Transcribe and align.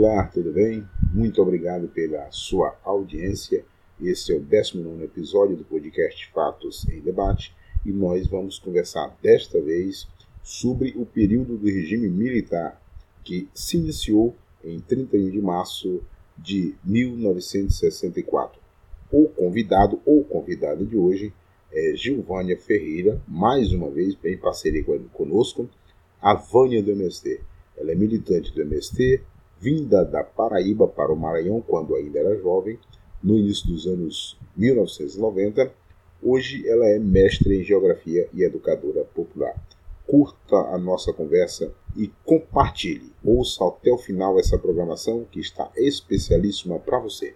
Olá, 0.00 0.28
tudo 0.28 0.52
bem? 0.52 0.86
Muito 1.12 1.42
obrigado 1.42 1.88
pela 1.88 2.30
sua 2.30 2.78
audiência. 2.84 3.64
Esse 4.00 4.32
é 4.32 4.36
o 4.36 4.40
19 4.40 5.02
episódio 5.02 5.56
do 5.56 5.64
podcast 5.64 6.30
Fatos 6.32 6.88
em 6.88 7.00
Debate 7.00 7.52
e 7.84 7.90
nós 7.90 8.28
vamos 8.28 8.60
conversar 8.60 9.18
desta 9.20 9.60
vez 9.60 10.06
sobre 10.40 10.94
o 10.96 11.04
período 11.04 11.56
do 11.56 11.66
regime 11.66 12.08
militar 12.08 12.80
que 13.24 13.48
se 13.52 13.76
iniciou 13.76 14.36
em 14.62 14.78
31 14.78 15.30
de 15.30 15.42
março 15.42 16.00
de 16.38 16.76
1964. 16.84 18.60
O 19.10 19.26
convidado 19.30 20.00
ou 20.06 20.22
convidada 20.22 20.84
de 20.84 20.96
hoje 20.96 21.32
é 21.72 21.96
Gilvânia 21.96 22.56
Ferreira, 22.56 23.20
mais 23.26 23.72
uma 23.72 23.90
vez 23.90 24.16
em 24.24 24.38
parceria 24.38 24.84
conosco, 25.12 25.68
a 26.22 26.34
Vânia 26.34 26.80
do 26.84 26.92
MST. 26.92 27.40
Ela 27.76 27.90
é 27.90 27.94
militante 27.96 28.54
do 28.54 28.62
MST, 28.62 29.22
vinda 29.60 30.04
da 30.04 30.22
Paraíba 30.22 30.86
para 30.86 31.12
o 31.12 31.16
Maranhão 31.16 31.60
quando 31.60 31.94
ainda 31.94 32.20
era 32.20 32.36
jovem, 32.36 32.78
no 33.22 33.36
início 33.36 33.66
dos 33.66 33.86
anos 33.86 34.38
1990. 34.56 35.72
Hoje 36.22 36.68
ela 36.68 36.86
é 36.86 36.98
mestre 36.98 37.60
em 37.60 37.64
Geografia 37.64 38.28
e 38.32 38.42
educadora 38.42 39.04
popular. 39.04 39.54
Curta 40.06 40.56
a 40.56 40.78
nossa 40.78 41.12
conversa 41.12 41.72
e 41.96 42.08
compartilhe. 42.24 43.12
Ouça 43.22 43.66
até 43.66 43.90
o 43.92 43.98
final 43.98 44.38
essa 44.38 44.58
programação 44.58 45.26
que 45.30 45.40
está 45.40 45.70
especialíssima 45.76 46.78
para 46.78 46.98
você. 46.98 47.34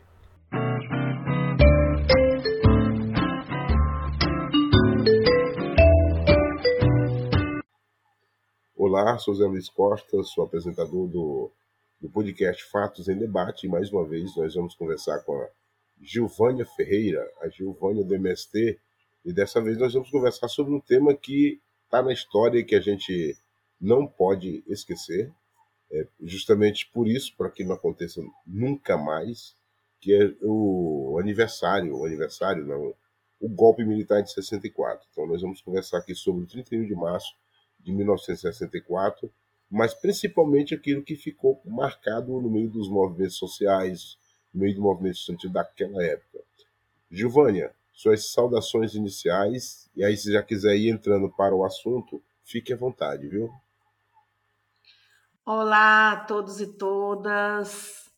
Olá, 8.76 9.16
sou 9.18 9.34
Zé 9.34 9.46
Luiz 9.46 9.68
Costa, 9.68 10.22
sou 10.24 10.44
apresentador 10.44 11.06
do 11.08 11.50
do 12.02 12.10
podcast 12.10 12.64
Fatos 12.64 13.08
em 13.08 13.16
Debate. 13.16 13.66
E 13.66 13.70
mais 13.70 13.92
uma 13.92 14.04
vez 14.04 14.36
nós 14.36 14.56
vamos 14.56 14.74
conversar 14.74 15.20
com 15.20 15.36
a 15.36 15.48
Gilvânia 16.00 16.66
Ferreira, 16.66 17.24
a 17.40 17.48
Gilvânia 17.48 18.04
do 18.04 18.12
MST, 18.12 18.76
e 19.24 19.32
dessa 19.32 19.62
vez 19.62 19.78
nós 19.78 19.94
vamos 19.94 20.10
conversar 20.10 20.48
sobre 20.48 20.74
um 20.74 20.80
tema 20.80 21.14
que 21.14 21.60
está 21.84 22.02
na 22.02 22.12
história 22.12 22.58
e 22.58 22.64
que 22.64 22.74
a 22.74 22.80
gente 22.80 23.36
não 23.80 24.04
pode 24.04 24.64
esquecer, 24.66 25.32
é 25.92 26.08
justamente 26.20 26.90
por 26.92 27.06
isso, 27.06 27.36
para 27.36 27.48
que 27.48 27.62
não 27.62 27.76
aconteça 27.76 28.20
nunca 28.44 28.96
mais, 28.96 29.54
que 30.00 30.12
é 30.12 30.34
o 30.42 31.18
aniversário, 31.20 31.96
o 31.96 32.04
aniversário 32.04 32.66
não, 32.66 32.92
o 33.40 33.48
golpe 33.48 33.84
militar 33.84 34.22
de 34.22 34.32
64. 34.32 35.06
Então 35.12 35.24
nós 35.28 35.40
vamos 35.40 35.60
conversar 35.60 35.98
aqui 35.98 36.16
sobre 36.16 36.42
o 36.42 36.46
31 36.48 36.84
de 36.84 36.94
março 36.96 37.32
de 37.78 37.92
1964, 37.92 39.32
mas 39.72 39.94
principalmente 39.94 40.74
aquilo 40.74 41.02
que 41.02 41.16
ficou 41.16 41.58
marcado 41.64 42.38
no 42.38 42.50
meio 42.50 42.68
dos 42.68 42.90
movimentos 42.90 43.38
sociais, 43.38 44.18
no 44.52 44.60
meio 44.60 44.74
do 44.74 44.82
movimento 44.82 45.14
estudantil 45.14 45.50
daquela 45.50 46.04
época. 46.04 46.40
Gilvânia, 47.10 47.74
suas 47.90 48.30
saudações 48.30 48.94
iniciais, 48.94 49.88
e 49.96 50.04
aí 50.04 50.14
se 50.14 50.30
já 50.30 50.42
quiser 50.42 50.76
ir 50.76 50.90
entrando 50.90 51.30
para 51.30 51.54
o 51.54 51.64
assunto, 51.64 52.22
fique 52.44 52.70
à 52.70 52.76
vontade, 52.76 53.26
viu? 53.26 53.50
Olá 55.46 56.12
a 56.12 56.24
todos 56.26 56.60
e 56.60 56.66
todas. 56.76 58.10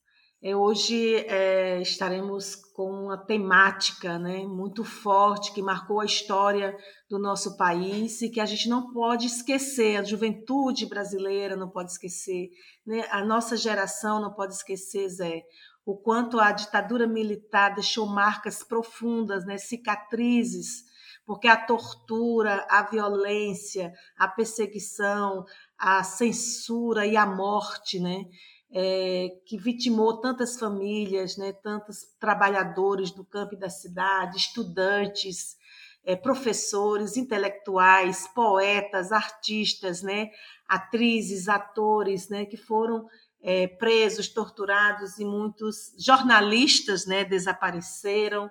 É, 0.43 0.57
hoje 0.57 1.15
é, 1.29 1.81
estaremos 1.81 2.64
com 2.75 2.91
uma 2.91 3.17
temática 3.17 4.19
né, 4.19 4.45
muito 4.45 4.83
forte 4.83 5.53
que 5.53 5.63
marcou 5.63 6.01
a 6.01 6.05
história 6.05 6.77
do 7.09 7.21
nosso 7.21 7.57
país 7.57 8.21
e 8.21 8.29
que 8.29 8.41
a 8.41 8.45
gente 8.45 8.69
não 8.69 8.93
pode 8.93 9.27
esquecer, 9.27 9.97
a 9.97 10.03
juventude 10.03 10.85
brasileira 10.85 11.55
não 11.55 11.71
pode 11.71 11.93
esquecer, 11.93 12.51
né, 12.85 13.07
a 13.13 13.25
nossa 13.25 13.57
geração 13.57 14.21
não 14.21 14.35
pode 14.35 14.55
esquecer, 14.55 15.09
Zé, 15.09 15.43
o 15.87 15.97
quanto 15.97 16.41
a 16.41 16.51
ditadura 16.51 17.07
militar 17.07 17.77
deixou 17.77 18.09
marcas 18.09 18.65
profundas, 18.65 19.47
né, 19.47 19.57
cicatrizes, 19.57 20.83
porque 21.25 21.47
a 21.47 21.57
tortura, 21.57 22.67
a 22.69 22.83
violência, 22.83 23.93
a 24.19 24.27
perseguição, 24.27 25.45
a 25.79 26.03
censura 26.03 27.07
e 27.07 27.17
a 27.17 27.25
morte, 27.25 28.01
né, 28.01 28.25
é, 28.71 29.29
que 29.47 29.57
vitimou 29.57 30.21
tantas 30.21 30.59
famílias, 30.59 31.37
né, 31.37 31.53
tantos 31.53 31.99
trabalhadores 32.19 33.11
do 33.11 33.25
campo 33.25 33.55
e 33.55 33.59
da 33.59 33.69
cidade, 33.69 34.37
estudantes, 34.37 35.57
é, 36.05 36.17
professores, 36.17 37.17
intelectuais, 37.17 38.29
poetas, 38.35 39.13
artistas, 39.13 40.03
né, 40.03 40.31
atrizes, 40.69 41.49
atores, 41.49 42.29
né, 42.29 42.45
que 42.45 42.57
foram 42.57 43.07
é, 43.41 43.67
presos, 43.67 44.29
torturados 44.29 45.19
e 45.19 45.25
muitos 45.25 45.95
jornalistas, 45.99 47.07
né, 47.07 47.25
desapareceram. 47.25 48.51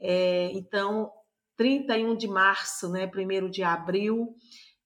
É, 0.00 0.50
então, 0.54 1.12
31 1.56 2.16
de 2.16 2.26
março, 2.26 2.88
né, 2.88 3.06
1 3.06 3.50
de 3.50 3.62
abril, 3.62 4.34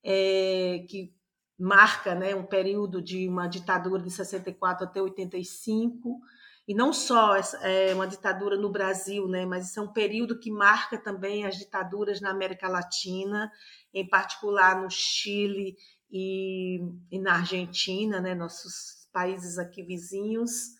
é, 0.02 0.84
que 0.88 1.15
marca 1.58 2.14
né, 2.14 2.34
um 2.34 2.44
período 2.44 3.00
de 3.00 3.28
uma 3.28 3.46
ditadura 3.46 4.02
de 4.02 4.10
64 4.10 4.84
até 4.84 5.00
85, 5.00 6.20
e 6.68 6.74
não 6.74 6.92
só 6.92 7.36
é 7.62 7.94
uma 7.94 8.06
ditadura 8.06 8.56
no 8.56 8.70
Brasil, 8.70 9.28
né, 9.28 9.46
mas 9.46 9.70
isso 9.70 9.78
é 9.78 9.82
um 9.82 9.92
período 9.92 10.38
que 10.38 10.50
marca 10.50 10.98
também 10.98 11.46
as 11.46 11.56
ditaduras 11.56 12.20
na 12.20 12.30
América 12.30 12.68
Latina, 12.68 13.50
em 13.94 14.06
particular 14.08 14.82
no 14.82 14.90
Chile 14.90 15.76
e, 16.10 16.80
e 17.10 17.18
na 17.20 17.36
Argentina, 17.36 18.20
né, 18.20 18.34
nossos 18.34 19.08
países 19.12 19.58
aqui 19.58 19.82
vizinhos, 19.82 20.76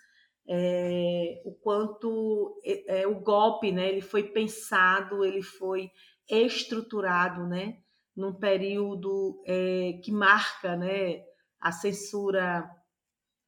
é, 0.49 1.41
o 1.45 1.53
quanto 1.53 2.61
é, 2.65 3.07
o 3.07 3.21
golpe, 3.21 3.73
né, 3.73 3.89
ele 3.89 4.03
foi 4.03 4.25
pensado, 4.25 5.25
ele 5.25 5.43
foi 5.43 5.91
estruturado, 6.29 7.47
né, 7.47 7.79
num 8.17 8.33
período 8.33 9.43
é, 9.47 10.01
que 10.03 10.11
marca 10.11 10.75
né, 10.75 11.23
a 11.61 11.71
censura 11.71 12.69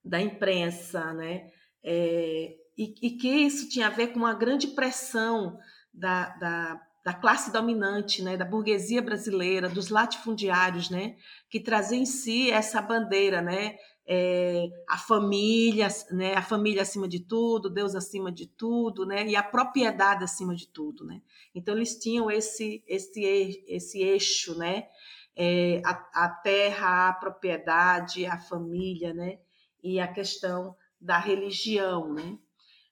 da 0.05 0.21
imprensa, 0.21 1.13
né? 1.15 1.51
É, 1.83 2.55
e, 2.77 2.95
e, 3.03 3.11
que 3.17 3.29
isso 3.29 3.69
tinha 3.69 3.87
a 3.87 3.91
ver 3.91 4.09
com 4.09 4.19
uma 4.19 4.35
grande 4.35 4.69
pressão 4.69 5.59
da, 5.93 6.29
da, 6.37 6.81
da, 7.05 7.15
classe 7.15 7.53
dominante, 7.53 8.23
né, 8.23 8.37
da 8.37 8.45
burguesia 8.45 9.03
brasileira, 9.03 9.69
dos 9.69 9.89
latifundiários, 9.89 10.91
né, 10.91 11.17
que 11.51 11.61
trazia 11.61 11.99
em 11.99 12.07
si 12.07 12.51
essa 12.51 12.81
bandeira, 12.81 13.43
né, 13.43 13.77
é, 14.11 14.71
a 14.89 14.97
família, 14.97 15.87
né, 16.11 16.35
a 16.35 16.41
família 16.41 16.81
acima 16.81 17.07
de 17.07 17.21
tudo, 17.21 17.69
Deus 17.69 17.95
acima 17.95 18.33
de 18.33 18.47
tudo, 18.47 19.05
né, 19.05 19.27
e 19.27 19.37
a 19.37 19.43
propriedade 19.43 20.25
acima 20.25 20.55
de 20.57 20.67
tudo, 20.67 21.05
né. 21.05 21.21
Então 21.55 21.77
eles 21.77 21.99
tinham 21.99 22.31
esse 22.31 22.83
esse 22.87 23.63
esse 23.69 24.03
eixo, 24.03 24.57
né, 24.57 24.89
é, 25.37 25.83
a, 25.85 26.25
a, 26.25 26.29
terra, 26.31 27.11
a 27.11 27.13
propriedade, 27.13 28.25
a 28.25 28.39
família, 28.39 29.13
né, 29.13 29.39
e 29.85 30.01
a 30.01 30.09
questão 30.09 30.75
da 30.99 31.19
religião, 31.19 32.15
né. 32.15 32.39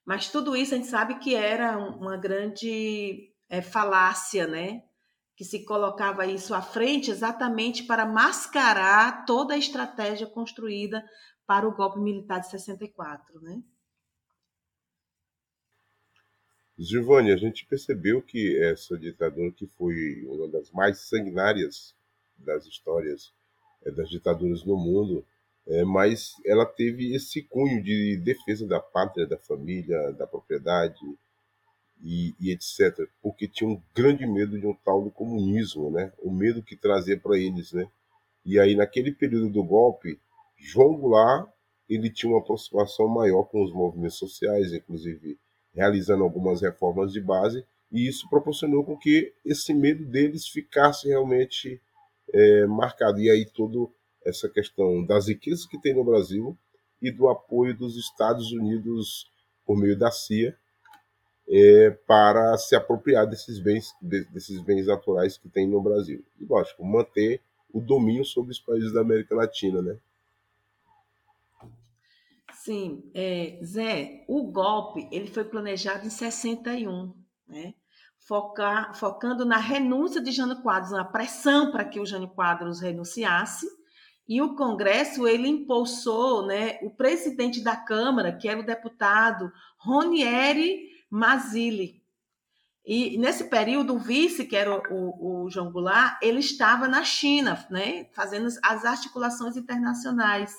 Mas 0.05 0.29
tudo 0.29 0.55
isso 0.55 0.75
a 0.75 0.77
gente 0.77 0.87
sabe 0.87 1.15
que 1.15 1.33
era 1.33 1.79
uma 1.79 2.15
grande 2.15 3.33
é, 3.49 3.59
falácia, 3.59 4.45
né, 4.45 4.83
que 5.37 5.45
se 5.45 5.63
colocava 5.63 6.25
isso 6.25 6.55
à 6.55 6.63
frente 6.63 7.11
exatamente 7.11 7.83
para 7.83 8.07
mascarar 8.07 9.23
toda 9.23 9.53
a 9.53 9.57
estratégia 9.57 10.25
construída 10.25 11.07
para 11.45 11.67
o 11.67 11.75
golpe 11.75 11.99
militar 11.99 12.39
de 12.39 12.49
64, 12.49 13.39
né? 13.39 13.61
Giovanni, 16.75 17.31
a 17.31 17.37
gente 17.37 17.65
percebeu 17.67 18.21
que 18.21 18.57
essa 18.63 18.97
ditadura 18.97 19.51
que 19.51 19.67
foi 19.67 20.25
uma 20.25 20.47
das 20.47 20.71
mais 20.71 21.01
sanguinárias 21.01 21.95
das 22.35 22.65
histórias 22.65 23.31
é, 23.85 23.91
das 23.91 24.09
ditaduras 24.09 24.63
no 24.65 24.75
mundo, 24.75 25.25
é, 25.67 25.83
mas 25.83 26.33
ela 26.45 26.65
teve 26.65 27.15
esse 27.15 27.43
cunho 27.43 27.83
de 27.83 28.17
defesa 28.17 28.67
da 28.67 28.79
pátria, 28.79 29.27
da 29.27 29.37
família, 29.37 30.11
da 30.13 30.25
propriedade, 30.25 30.99
e, 32.01 32.35
e, 32.39 32.51
etc. 32.51 33.07
Porque 33.21 33.47
tinha 33.47 33.69
um 33.69 33.81
grande 33.95 34.25
medo 34.25 34.59
de 34.59 34.65
um 34.65 34.73
tal 34.73 35.03
do 35.03 35.11
comunismo, 35.11 35.91
né? 35.91 36.11
O 36.19 36.31
medo 36.31 36.63
que 36.63 36.75
trazia 36.75 37.19
para 37.19 37.37
eles, 37.37 37.71
né? 37.73 37.87
E 38.45 38.59
aí 38.59 38.75
naquele 38.75 39.11
período 39.11 39.49
do 39.49 39.63
golpe, 39.63 40.19
João 40.57 40.95
Goulart 40.95 41.49
ele 41.89 42.09
tinha 42.09 42.31
uma 42.31 42.39
aproximação 42.39 43.07
maior 43.07 43.43
com 43.43 43.63
os 43.63 43.73
movimentos 43.73 44.17
sociais, 44.17 44.73
inclusive 44.73 45.39
realizando 45.73 46.23
algumas 46.23 46.61
reformas 46.61 47.13
de 47.13 47.21
base, 47.21 47.63
e 47.91 48.07
isso 48.07 48.27
proporcionou 48.29 48.83
com 48.83 48.97
que 48.97 49.33
esse 49.45 49.73
medo 49.73 50.05
deles 50.05 50.47
ficasse 50.47 51.07
realmente 51.07 51.81
é, 52.33 52.65
marcado. 52.65 53.19
E 53.19 53.29
aí 53.29 53.45
toda 53.45 53.89
essa 54.25 54.49
questão 54.49 55.05
das 55.05 55.27
riquezas 55.27 55.65
que 55.65 55.79
tem 55.79 55.93
no 55.93 56.03
Brasil 56.03 56.57
e 57.01 57.11
do 57.11 57.29
apoio 57.29 57.77
dos 57.77 57.95
Estados 57.95 58.51
Unidos 58.51 59.31
por 59.65 59.77
meio 59.77 59.97
da 59.97 60.11
CIA 60.11 60.57
é, 61.49 61.91
para 62.05 62.57
se 62.57 62.75
apropriar 62.75 63.25
desses 63.25 63.59
bens, 63.59 63.95
de, 64.01 64.25
desses 64.25 64.61
bens 64.61 64.87
naturais 64.87 65.37
que 65.37 65.47
tem 65.47 65.67
no 65.67 65.81
Brasil. 65.81 66.23
E, 66.39 66.45
lógico, 66.45 66.85
manter 66.85 67.41
o 67.73 67.79
domínio 67.79 68.25
sobre 68.25 68.51
os 68.51 68.59
países 68.59 68.91
da 68.91 69.01
América 69.01 69.35
Latina, 69.35 69.81
né? 69.81 69.97
Sim, 72.53 73.09
é, 73.13 73.59
Zé, 73.63 74.25
o 74.27 74.43
golpe 74.43 75.07
ele 75.09 75.27
foi 75.27 75.45
planejado 75.45 76.05
em 76.05 76.09
61, 76.09 77.13
né? 77.47 77.73
Focar, 78.19 78.93
focando 78.93 79.45
na 79.45 79.57
renúncia 79.57 80.21
de 80.21 80.31
Jânio 80.31 80.61
Quadros, 80.61 80.91
na 80.91 81.05
pressão 81.05 81.71
para 81.71 81.85
que 81.85 81.97
o 81.97 82.05
Jânio 82.05 82.27
Quadros 82.27 82.81
renunciasse, 82.81 83.65
e 84.27 84.41
o 84.41 84.55
Congresso 84.55 85.25
ele 85.25 85.47
impulsou, 85.47 86.45
né, 86.45 86.77
o 86.81 86.89
presidente 86.89 87.63
da 87.63 87.77
Câmara, 87.77 88.35
que 88.35 88.49
era 88.49 88.59
o 88.59 88.65
deputado 88.65 89.49
Ronieri 89.77 90.96
Mazzilli. 91.09 92.01
E 92.85 93.17
nesse 93.17 93.45
período, 93.45 93.95
o 93.95 93.99
vice, 93.99 94.45
que 94.45 94.55
era 94.55 94.81
o, 94.93 95.43
o, 95.43 95.49
João 95.49 95.71
Goulart, 95.71 96.17
ele 96.21 96.39
estava 96.39 96.87
na 96.87 97.03
China, 97.03 97.65
né, 97.69 98.05
fazendo 98.13 98.47
as 98.63 98.85
articulações 98.85 99.57
internacionais 99.57 100.55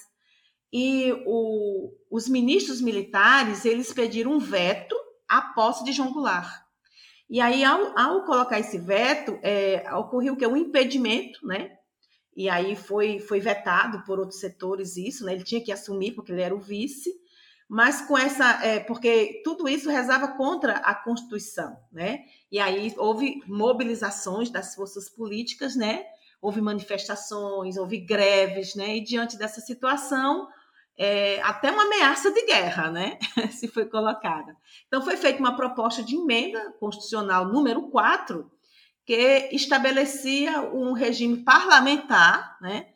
e 0.73 1.11
o, 1.27 1.91
os 2.11 2.29
ministros 2.29 2.81
militares 2.81 3.65
eles 3.65 3.93
pediram 3.93 4.33
um 4.33 4.39
veto 4.39 4.95
à 5.27 5.41
posse 5.41 5.85
de 5.85 5.93
João 5.93 6.13
Goulart. 6.13 6.63
E 7.31 7.41
aí, 7.41 7.63
ao, 7.65 7.99
ao 7.99 8.25
colocar 8.25 8.59
esse 8.59 8.79
veto, 8.79 9.39
é, 9.43 9.85
ocorreu 9.95 10.37
que 10.37 10.47
um 10.47 10.57
impedimento, 10.57 11.47
né? 11.47 11.77
E 12.35 12.49
aí 12.49 12.77
foi, 12.77 13.19
foi 13.19 13.41
vetado 13.41 14.03
por 14.05 14.19
outros 14.19 14.41
setores 14.41 14.97
isso, 14.97 15.25
né? 15.25 15.35
Ele 15.35 15.45
tinha 15.45 15.63
que 15.63 15.73
assumir 15.73 16.13
porque 16.13 16.33
ele 16.33 16.41
era 16.41 16.55
o 16.55 16.61
vice, 16.61 17.11
mas 17.69 18.01
com 18.01 18.17
essa, 18.17 18.65
é, 18.65 18.81
porque 18.81 19.43
tudo 19.45 19.69
isso 19.69 19.91
rezava 19.91 20.29
contra 20.29 20.75
a 20.79 20.95
Constituição, 20.95 21.79
né? 21.93 22.25
E 22.51 22.59
aí 22.59 22.95
houve 22.97 23.43
mobilizações 23.47 24.49
das 24.49 24.75
forças 24.75 25.11
políticas, 25.11 25.77
né? 25.77 26.05
Houve 26.41 26.63
manifestações, 26.63 27.77
houve 27.77 27.99
greves, 27.99 28.75
né? 28.75 28.97
E 28.97 29.05
diante 29.05 29.37
dessa 29.37 29.61
situação, 29.61 30.49
é, 30.97 31.41
até 31.43 31.71
uma 31.71 31.85
ameaça 31.85 32.33
de 32.33 32.47
guerra, 32.47 32.91
né? 32.91 33.19
Se 33.53 33.69
foi 33.69 33.85
colocada. 33.85 34.57
Então, 34.87 35.03
foi 35.03 35.19
feita 35.19 35.39
uma 35.39 35.55
proposta 35.55 36.03
de 36.03 36.17
emenda 36.17 36.73
constitucional 36.81 37.45
número 37.45 37.91
4, 37.91 38.51
que 39.05 39.49
estabelecia 39.53 40.63
um 40.63 40.93
regime 40.93 41.45
parlamentar, 41.45 42.57
né? 42.63 42.87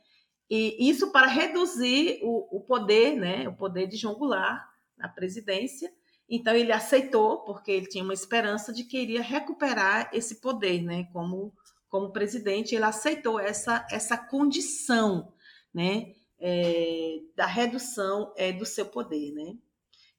E 0.54 0.90
isso 0.90 1.10
para 1.10 1.26
reduzir 1.26 2.20
o, 2.22 2.58
o 2.58 2.60
poder, 2.60 3.16
né? 3.16 3.48
O 3.48 3.54
poder 3.54 3.86
de 3.86 3.96
João 3.96 4.16
Goulart 4.16 4.62
na 4.98 5.08
presidência. 5.08 5.90
Então, 6.28 6.54
ele 6.54 6.72
aceitou, 6.72 7.38
porque 7.44 7.70
ele 7.70 7.86
tinha 7.86 8.04
uma 8.04 8.12
esperança 8.12 8.72
de 8.72 8.84
que 8.84 8.98
iria 8.98 9.22
recuperar 9.22 10.10
esse 10.12 10.40
poder, 10.40 10.82
né? 10.82 11.08
Como, 11.12 11.54
como 11.88 12.12
presidente, 12.12 12.74
ele 12.74 12.84
aceitou 12.84 13.40
essa, 13.40 13.86
essa 13.90 14.18
condição, 14.18 15.32
né? 15.72 16.12
é, 16.42 17.20
da 17.36 17.46
redução 17.46 18.34
é, 18.36 18.52
do 18.52 18.66
seu 18.66 18.84
poder, 18.84 19.32
né? 19.32 19.54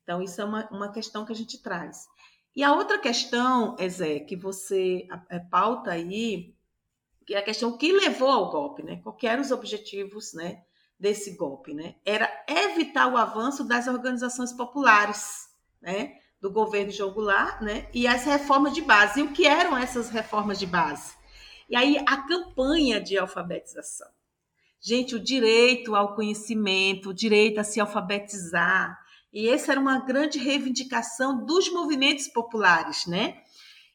Então, 0.01 0.21
isso 0.21 0.39
é 0.39 0.45
uma, 0.45 0.68
uma 0.69 0.91
questão 0.91 1.25
que 1.25 1.33
a 1.33 1.35
gente 1.35 1.62
traz. 1.62 2.07
E 2.56 2.63
a 2.63 2.74
outra 2.74 2.97
questão, 2.97 3.75
Zé, 3.89 4.21
que 4.21 4.35
você 4.35 5.06
é, 5.30 5.39
pauta 5.39 5.91
aí, 5.91 6.56
a 7.33 7.41
questão 7.41 7.77
que 7.77 7.91
levou 7.91 8.29
ao 8.29 8.51
golpe, 8.51 8.83
né? 8.83 9.01
Quais 9.03 9.23
eram 9.23 9.41
os 9.41 9.51
objetivos, 9.51 10.33
né, 10.33 10.63
desse 10.99 11.35
golpe, 11.35 11.73
né? 11.73 11.95
Era 12.05 12.31
evitar 12.47 13.07
o 13.07 13.17
avanço 13.17 13.63
das 13.63 13.87
organizações 13.87 14.53
populares, 14.53 15.49
né? 15.81 16.17
Do 16.39 16.51
governo 16.51 16.91
João 16.91 17.13
Goulart, 17.13 17.61
né? 17.61 17.89
E 17.93 18.07
as 18.07 18.23
reformas 18.23 18.73
de 18.73 18.81
base. 18.81 19.19
E 19.19 19.23
o 19.23 19.31
que 19.31 19.45
eram 19.45 19.77
essas 19.77 20.09
reformas 20.09 20.57
de 20.57 20.65
base? 20.65 21.13
E 21.69 21.75
aí 21.75 21.97
a 22.07 22.17
campanha 22.17 23.01
de 23.01 23.17
alfabetização. 23.17 24.07
Gente, 24.79 25.15
o 25.15 25.19
direito 25.19 25.95
ao 25.95 26.15
conhecimento, 26.15 27.09
o 27.09 27.13
direito 27.13 27.59
a 27.59 27.63
se 27.63 27.79
alfabetizar. 27.79 28.99
E 29.31 29.49
essa 29.49 29.71
era 29.71 29.79
uma 29.79 29.99
grande 29.99 30.37
reivindicação 30.37 31.45
dos 31.45 31.71
movimentos 31.71 32.27
populares, 32.27 33.05
né? 33.07 33.43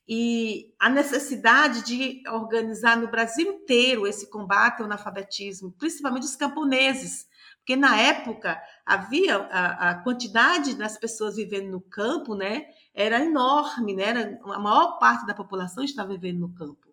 E 0.08 0.72
a 0.78 0.88
necessidade 0.88 1.84
de 1.84 2.22
organizar 2.30 2.96
no 2.96 3.10
Brasil 3.10 3.52
inteiro 3.52 4.06
esse 4.06 4.30
combate 4.30 4.80
ao 4.80 4.86
analfabetismo, 4.86 5.72
principalmente 5.72 6.24
os 6.24 6.36
camponeses, 6.36 7.26
porque 7.58 7.76
na 7.76 8.00
época 8.00 8.58
havia 8.86 9.36
a, 9.36 9.90
a, 9.90 9.94
quantidade 10.02 10.74
das 10.74 10.96
pessoas 10.96 11.36
vivendo 11.36 11.70
no 11.70 11.80
campo, 11.82 12.34
né, 12.34 12.64
era 12.94 13.22
enorme, 13.22 13.94
né, 13.94 14.04
era, 14.04 14.38
a 14.44 14.58
maior 14.58 14.98
parte 14.98 15.26
da 15.26 15.34
população 15.34 15.84
estava 15.84 16.14
vivendo 16.14 16.40
no 16.40 16.54
campo. 16.54 16.88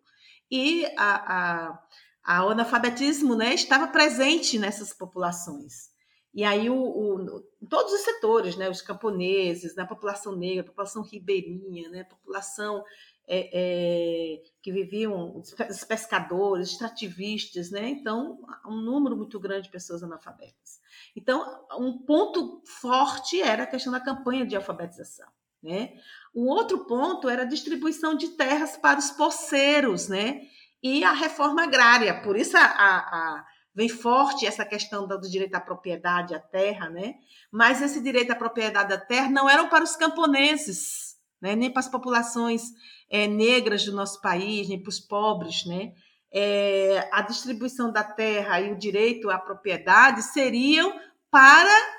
E 0.50 0.84
a, 0.98 1.70
a 1.70 1.78
a, 2.26 2.44
o 2.44 2.50
analfabetismo 2.50 3.36
né, 3.36 3.54
estava 3.54 3.86
presente 3.86 4.58
nessas 4.58 4.92
populações. 4.92 5.94
E 6.36 6.44
aí, 6.44 6.68
o, 6.68 6.76
o, 6.76 7.40
todos 7.66 7.94
os 7.94 8.02
setores, 8.02 8.56
né, 8.56 8.68
os 8.68 8.82
camponeses, 8.82 9.76
a 9.78 9.86
população 9.86 10.36
negra, 10.36 10.60
a 10.60 10.66
população 10.66 11.02
ribeirinha, 11.02 11.88
né, 11.88 12.02
a 12.02 12.04
população 12.04 12.84
é, 13.26 13.50
é, 13.52 14.42
que 14.60 14.70
viviam, 14.70 15.34
os 15.38 15.54
pescadores, 15.84 16.68
extrativistas, 16.68 17.70
né? 17.70 17.88
Então, 17.88 18.38
um 18.66 18.76
número 18.76 19.16
muito 19.16 19.40
grande 19.40 19.64
de 19.64 19.70
pessoas 19.70 20.02
analfabetas. 20.02 20.78
Então, 21.16 21.42
um 21.72 21.98
ponto 22.04 22.62
forte 22.66 23.40
era 23.40 23.62
a 23.62 23.66
questão 23.66 23.90
da 23.90 23.98
campanha 23.98 24.46
de 24.46 24.54
alfabetização, 24.54 25.26
né? 25.62 25.94
O 26.34 26.44
outro 26.44 26.84
ponto 26.84 27.30
era 27.30 27.42
a 27.42 27.46
distribuição 27.46 28.14
de 28.14 28.28
terras 28.36 28.76
para 28.76 28.98
os 28.98 29.10
poceiros, 29.10 30.06
né? 30.06 30.42
e 30.82 31.04
a 31.04 31.12
reforma 31.12 31.64
agrária. 31.64 32.22
Por 32.22 32.36
isso 32.36 32.56
a, 32.56 32.60
a, 32.60 32.98
a, 32.98 33.46
vem 33.76 33.90
forte 33.90 34.46
essa 34.46 34.64
questão 34.64 35.06
do 35.06 35.20
direito 35.28 35.54
à 35.54 35.60
propriedade 35.60 36.34
à 36.34 36.40
terra, 36.40 36.88
né? 36.88 37.16
Mas 37.52 37.82
esse 37.82 38.02
direito 38.02 38.30
à 38.30 38.34
propriedade 38.34 38.88
da 38.88 38.98
terra 38.98 39.28
não 39.28 39.48
era 39.48 39.66
para 39.66 39.84
os 39.84 39.94
camponeses, 39.94 41.16
né? 41.38 41.54
nem 41.54 41.70
para 41.70 41.80
as 41.80 41.88
populações 41.88 42.62
é, 43.10 43.26
negras 43.26 43.84
do 43.84 43.92
nosso 43.92 44.22
país, 44.22 44.66
nem 44.66 44.82
para 44.82 44.88
os 44.88 44.98
pobres, 44.98 45.66
né? 45.66 45.92
É, 46.32 47.06
a 47.12 47.20
distribuição 47.20 47.92
da 47.92 48.02
terra 48.02 48.60
e 48.62 48.72
o 48.72 48.78
direito 48.78 49.28
à 49.28 49.38
propriedade 49.38 50.22
seriam 50.22 50.98
para 51.30 51.96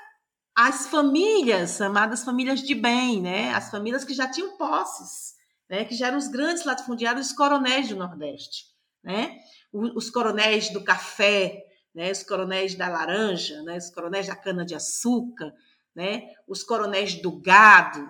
as 0.56 0.88
famílias, 0.88 1.76
chamadas 1.76 2.24
famílias 2.24 2.60
de 2.60 2.74
bem, 2.74 3.22
né? 3.22 3.54
As 3.54 3.70
famílias 3.70 4.04
que 4.04 4.12
já 4.12 4.28
tinham 4.28 4.56
posses, 4.56 5.34
né? 5.70 5.84
Que 5.84 5.94
já 5.94 6.08
eram 6.08 6.18
os 6.18 6.26
grandes 6.26 6.64
latifundiários, 6.64 7.28
os 7.28 7.32
coronéis 7.32 7.88
do 7.88 7.94
Nordeste 7.94 8.76
né? 9.02 9.38
Os 9.72 10.10
coronéis 10.10 10.70
do 10.70 10.82
café, 10.82 11.64
né? 11.98 12.12
Os 12.12 12.22
coronéis 12.22 12.76
da 12.76 12.88
laranja, 12.88 13.60
né? 13.64 13.76
Os 13.76 13.90
coronéis 13.90 14.28
da 14.28 14.36
cana 14.36 14.64
de 14.64 14.72
açúcar, 14.72 15.52
né? 15.92 16.32
Os 16.46 16.62
coronéis 16.62 17.20
do 17.20 17.32
gado, 17.40 18.08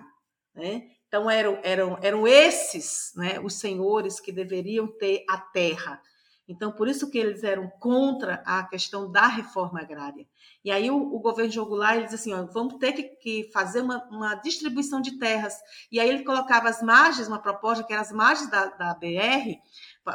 né? 0.53 0.83
Então 1.07 1.27
eram 1.27 1.59
eram 1.63 1.97
eram 1.99 2.27
esses, 2.27 3.11
né? 3.15 3.39
Os 3.39 3.55
senhores 3.55 4.19
que 4.19 4.31
deveriam 4.31 4.85
ter 4.85 5.25
a 5.27 5.39
terra. 5.39 5.99
Então, 6.47 6.71
por 6.71 6.87
isso 6.87 7.09
que 7.09 7.17
eles 7.17 7.43
eram 7.43 7.67
contra 7.79 8.43
a 8.45 8.63
questão 8.63 9.11
da 9.11 9.27
reforma 9.27 9.81
agrária. 9.81 10.27
E 10.65 10.71
aí 10.71 10.89
o, 10.89 10.97
o 10.97 11.19
governo 11.19 11.51
Jogular 11.51 11.95
ele 11.95 12.05
diz 12.05 12.15
assim, 12.15 12.33
ó, 12.33 12.43
vamos 12.43 12.79
ter 12.79 12.91
que, 12.93 13.03
que 13.03 13.51
fazer 13.53 13.81
uma, 13.81 14.03
uma, 14.09 14.33
distribuição 14.33 14.99
de 14.99 15.19
terras. 15.19 15.55
E 15.91 15.99
aí 15.99 16.09
ele 16.09 16.23
colocava 16.23 16.67
as 16.67 16.81
margens, 16.81 17.27
uma 17.27 17.39
proposta 17.39 17.83
que 17.83 17.93
era 17.93 18.01
as 18.01 18.11
margens 18.11 18.49
da, 18.49 18.65
da 18.65 18.93
BR, 18.95 19.59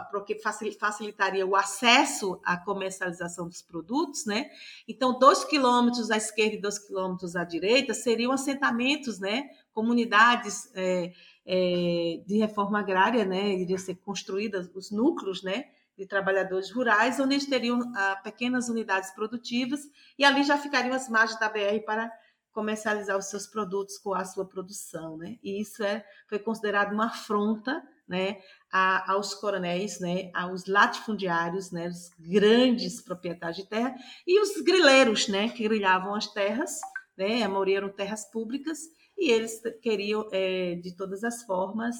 porque 0.03 0.41
facilitaria 0.79 1.47
o 1.47 1.55
acesso 1.57 2.41
à 2.45 2.57
comercialização 2.57 3.49
dos 3.49 3.63
produtos, 3.63 4.27
né? 4.27 4.51
Então, 4.89 5.19
dois 5.19 5.45
quilômetros 5.45 6.11
à 6.11 6.17
esquerda 6.17 6.57
e 6.57 6.61
dois 6.61 6.79
quilômetros 6.79 7.37
à 7.37 7.45
direita 7.45 7.95
seriam 7.95 8.33
assentamentos, 8.33 9.19
né? 9.19 9.49
Comunidades 9.73 10.71
é, 10.75 11.13
é, 11.47 12.23
de 12.27 12.39
reforma 12.39 12.81
agrária, 12.81 13.25
né? 13.25 13.53
Iriam 13.53 13.79
ser 13.79 13.97
construídas 13.97 14.71
os 14.75 14.91
núcleos, 14.91 15.43
né? 15.43 15.67
De 15.97 16.07
trabalhadores 16.07 16.71
rurais, 16.71 17.21
onde 17.21 17.35
eles 17.35 17.47
teriam 17.47 17.81
ah, 17.95 18.21
pequenas 18.23 18.69
unidades 18.69 19.13
produtivas 19.13 19.81
e 20.19 20.25
ali 20.25 20.43
já 20.43 20.59
ficariam 20.59 20.95
as 20.95 21.09
margens 21.09 21.39
da 21.39 21.49
BR 21.49 21.85
para 21.85 22.11
comercializar 22.53 23.19
os 23.19 23.27
seus 23.27 23.47
produtos 23.47 23.99
com 23.99 24.15
a 24.15 24.25
sua 24.25 24.45
produção, 24.45 25.17
né? 25.17 25.37
E 25.43 25.61
isso 25.61 25.83
é, 25.83 26.05
foi 26.29 26.39
considerado 26.39 26.93
uma 26.93 27.07
afronta 27.07 27.83
né, 28.06 28.38
a, 28.70 29.12
aos 29.12 29.34
coronéis, 29.34 30.00
né, 30.00 30.30
aos 30.34 30.66
latifundiários, 30.66 31.70
né, 31.70 31.88
os 31.88 32.11
grandes 32.18 33.00
proprietários 33.00 33.56
de 33.56 33.68
terra, 33.68 33.94
e 34.26 34.40
os 34.40 34.61
grileiros, 34.62 35.28
né, 35.28 35.49
que 35.49 35.64
grilhavam 35.64 36.14
as 36.14 36.26
terras, 36.28 36.78
né, 37.16 37.42
a 37.42 37.49
maioria 37.49 37.78
eram 37.78 37.88
terras 37.88 38.30
públicas, 38.30 38.78
e 39.16 39.30
eles 39.30 39.61
queriam, 39.80 40.28
é, 40.32 40.75
de 40.76 40.96
todas 40.96 41.23
as 41.25 41.42
formas, 41.44 41.96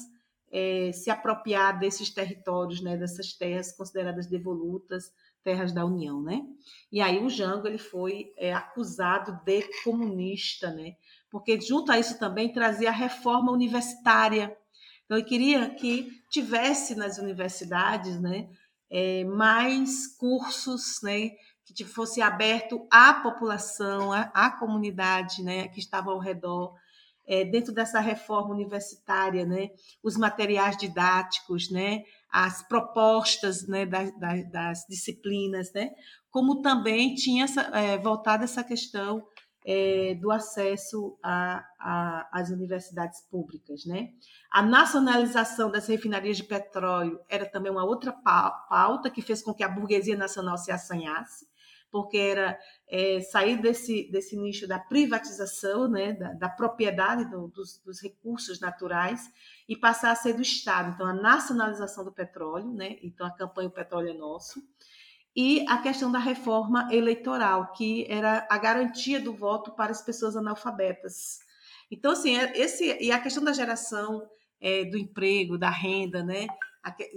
é, 0.51 0.91
se 0.91 1.09
apropriar 1.09 1.79
desses 1.79 2.09
territórios, 2.09 2.81
né, 2.81 2.97
dessas 2.97 3.33
terras 3.33 3.75
consideradas 3.75 4.27
devolutas, 4.27 5.11
terras 5.43 5.71
da 5.71 5.85
União, 5.85 6.21
né? 6.21 6.41
E 6.91 6.99
aí 6.99 7.23
o 7.23 7.29
Jango 7.29 7.67
ele 7.67 7.77
foi 7.77 8.33
é, 8.35 8.51
acusado 8.51 9.39
de 9.45 9.61
comunista, 9.83 10.71
né? 10.71 10.93
Porque 11.29 11.61
junto 11.61 11.91
a 11.91 11.99
isso 11.99 12.17
também 12.17 12.51
trazia 12.51 12.89
a 12.89 12.93
reforma 12.93 13.51
universitária, 13.51 14.57
então, 15.05 15.17
eu 15.17 15.25
queria 15.25 15.69
que 15.69 16.09
tivesse 16.29 16.95
nas 16.95 17.17
universidades 17.17 18.19
né, 18.19 18.49
é, 18.89 19.23
mais 19.23 20.07
cursos 20.17 20.99
né, 21.03 21.31
que 21.75 21.85
fosse 21.85 22.21
aberto 22.21 22.87
à 22.91 23.13
população, 23.13 24.11
à, 24.11 24.31
à 24.33 24.49
comunidade 24.49 25.43
né, 25.43 25.67
que 25.67 25.79
estava 25.79 26.11
ao 26.11 26.19
redor. 26.19 26.73
É, 27.27 27.43
dentro 27.43 27.73
dessa 27.73 27.99
reforma 27.99 28.53
universitária, 28.53 29.45
né, 29.45 29.69
os 30.03 30.15
materiais 30.15 30.77
didáticos, 30.77 31.71
né, 31.71 32.03
as 32.31 32.67
propostas 32.67 33.67
né, 33.67 33.85
das, 33.85 34.11
das, 34.19 34.51
das 34.51 34.85
disciplinas, 34.87 35.71
né, 35.73 35.89
como 36.29 36.61
também 36.61 37.15
tinha 37.15 37.45
essa, 37.45 37.61
é, 37.73 37.97
voltado 37.97 38.43
essa 38.43 38.63
questão 38.63 39.25
é, 39.65 40.13
do 40.15 40.31
acesso 40.31 41.17
às 42.31 42.49
universidades 42.49 43.21
públicas. 43.21 43.83
Né? 43.85 44.11
A 44.51 44.61
nacionalização 44.61 45.71
das 45.71 45.87
refinarias 45.87 46.37
de 46.37 46.43
petróleo 46.43 47.19
era 47.27 47.45
também 47.45 47.71
uma 47.71 47.83
outra 47.83 48.11
pauta 48.11 49.09
que 49.09 49.21
fez 49.21 49.41
com 49.41 49.53
que 49.53 49.63
a 49.63 49.67
burguesia 49.69 50.15
nacional 50.15 50.57
se 50.57 50.71
assanhasse, 50.71 51.47
porque 51.91 52.17
era 52.17 52.59
é, 52.89 53.21
sair 53.21 53.59
desse, 53.61 54.11
desse 54.11 54.37
nicho 54.37 54.67
da 54.67 54.77
privatização, 54.77 55.87
né, 55.87 56.13
da, 56.13 56.33
da 56.33 56.49
propriedade 56.49 57.29
do, 57.31 57.47
dos, 57.47 57.81
dos, 57.83 58.01
recursos 58.01 58.59
naturais 58.59 59.31
e 59.67 59.77
passar 59.77 60.11
a 60.11 60.15
ser 60.15 60.33
do 60.33 60.41
Estado. 60.41 60.93
Então, 60.93 61.07
a 61.07 61.13
nacionalização 61.13 62.03
do 62.03 62.11
petróleo, 62.11 62.71
né, 62.73 62.97
então 63.01 63.25
a 63.25 63.31
campanha 63.31 63.69
O 63.69 63.71
Petróleo 63.71 64.09
é 64.09 64.13
Nosso, 64.13 64.61
e 65.35 65.65
a 65.67 65.77
questão 65.79 66.11
da 66.11 66.19
reforma 66.19 66.87
eleitoral, 66.91 67.73
que 67.73 68.05
era 68.09 68.47
a 68.49 68.57
garantia 68.57 69.19
do 69.19 69.33
voto 69.33 69.71
para 69.71 69.91
as 69.91 70.01
pessoas 70.01 70.37
analfabetas. 70.37 71.39
Então, 71.91 72.11
assim, 72.11 72.37
é, 72.37 72.57
esse, 72.57 72.97
e 73.01 73.11
a 73.11 73.19
questão 73.19 73.43
da 73.43 73.51
geração 73.51 74.27
é, 74.61 74.85
do 74.85 74.97
emprego, 74.97 75.57
da 75.57 75.69
renda, 75.69 76.23
né? 76.23 76.47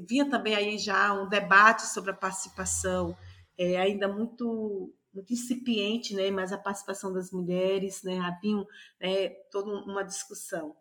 Vinha 0.07 0.29
também 0.29 0.55
aí 0.55 0.79
já 0.79 1.13
um 1.13 1.29
debate 1.29 1.87
sobre 1.87 2.11
a 2.11 2.15
participação, 2.15 3.17
é, 3.57 3.77
ainda 3.77 4.09
muito 4.09 4.93
muito 5.15 5.33
incipiente, 5.33 6.15
né? 6.15 6.31
Mas 6.31 6.53
a 6.53 6.59
participação 6.59 7.13
das 7.13 7.31
mulheres, 7.31 8.03
né? 8.03 8.19
Havia 8.21 8.65
né, 9.01 9.29
toda 9.51 9.71
uma 9.71 10.03
discussão. 10.03 10.77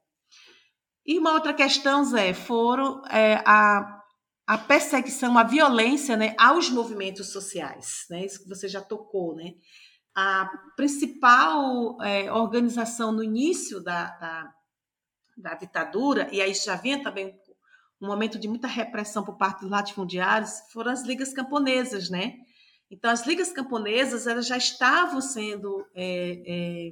E 1.06 1.18
uma 1.18 1.34
outra 1.34 1.54
questão, 1.54 2.04
Zé, 2.04 2.34
foram 2.34 3.02
é, 3.06 3.42
a 3.46 3.97
a 4.48 4.58
perseguição, 4.58 5.38
a 5.38 5.44
violência 5.44 6.16
né, 6.16 6.34
aos 6.40 6.70
movimentos 6.70 7.34
sociais, 7.34 8.06
né, 8.10 8.26
isso 8.26 8.42
que 8.42 8.48
você 8.48 8.70
já 8.70 8.82
tocou. 8.82 9.36
Né? 9.36 9.56
A 10.16 10.50
principal 10.78 12.02
é, 12.02 12.32
organização 12.32 13.12
no 13.12 13.22
início 13.22 13.84
da, 13.84 14.06
da, 14.18 14.54
da, 15.36 15.54
ditadura, 15.56 16.30
e 16.32 16.42
aí 16.42 16.54
já 16.54 16.78
vinha 16.78 17.04
também 17.04 17.38
um 18.00 18.08
momento 18.08 18.40
de 18.40 18.48
muita 18.48 18.68
repressão 18.68 19.22
por 19.26 19.38
parte 19.38 19.62
dos 19.62 19.70
latifundiários, 19.70 20.62
foram 20.72 20.92
as 20.92 21.04
ligas 21.04 21.34
camponesas. 21.34 22.10
Né? 22.10 22.36
Então, 22.90 23.12
as 23.12 23.28
ligas 23.28 23.52
camponesas 23.52 24.28
elas 24.28 24.48
já 24.48 24.56
estavam 24.56 25.20
sendo. 25.20 25.86
É, 25.94 26.42
é, 26.48 26.92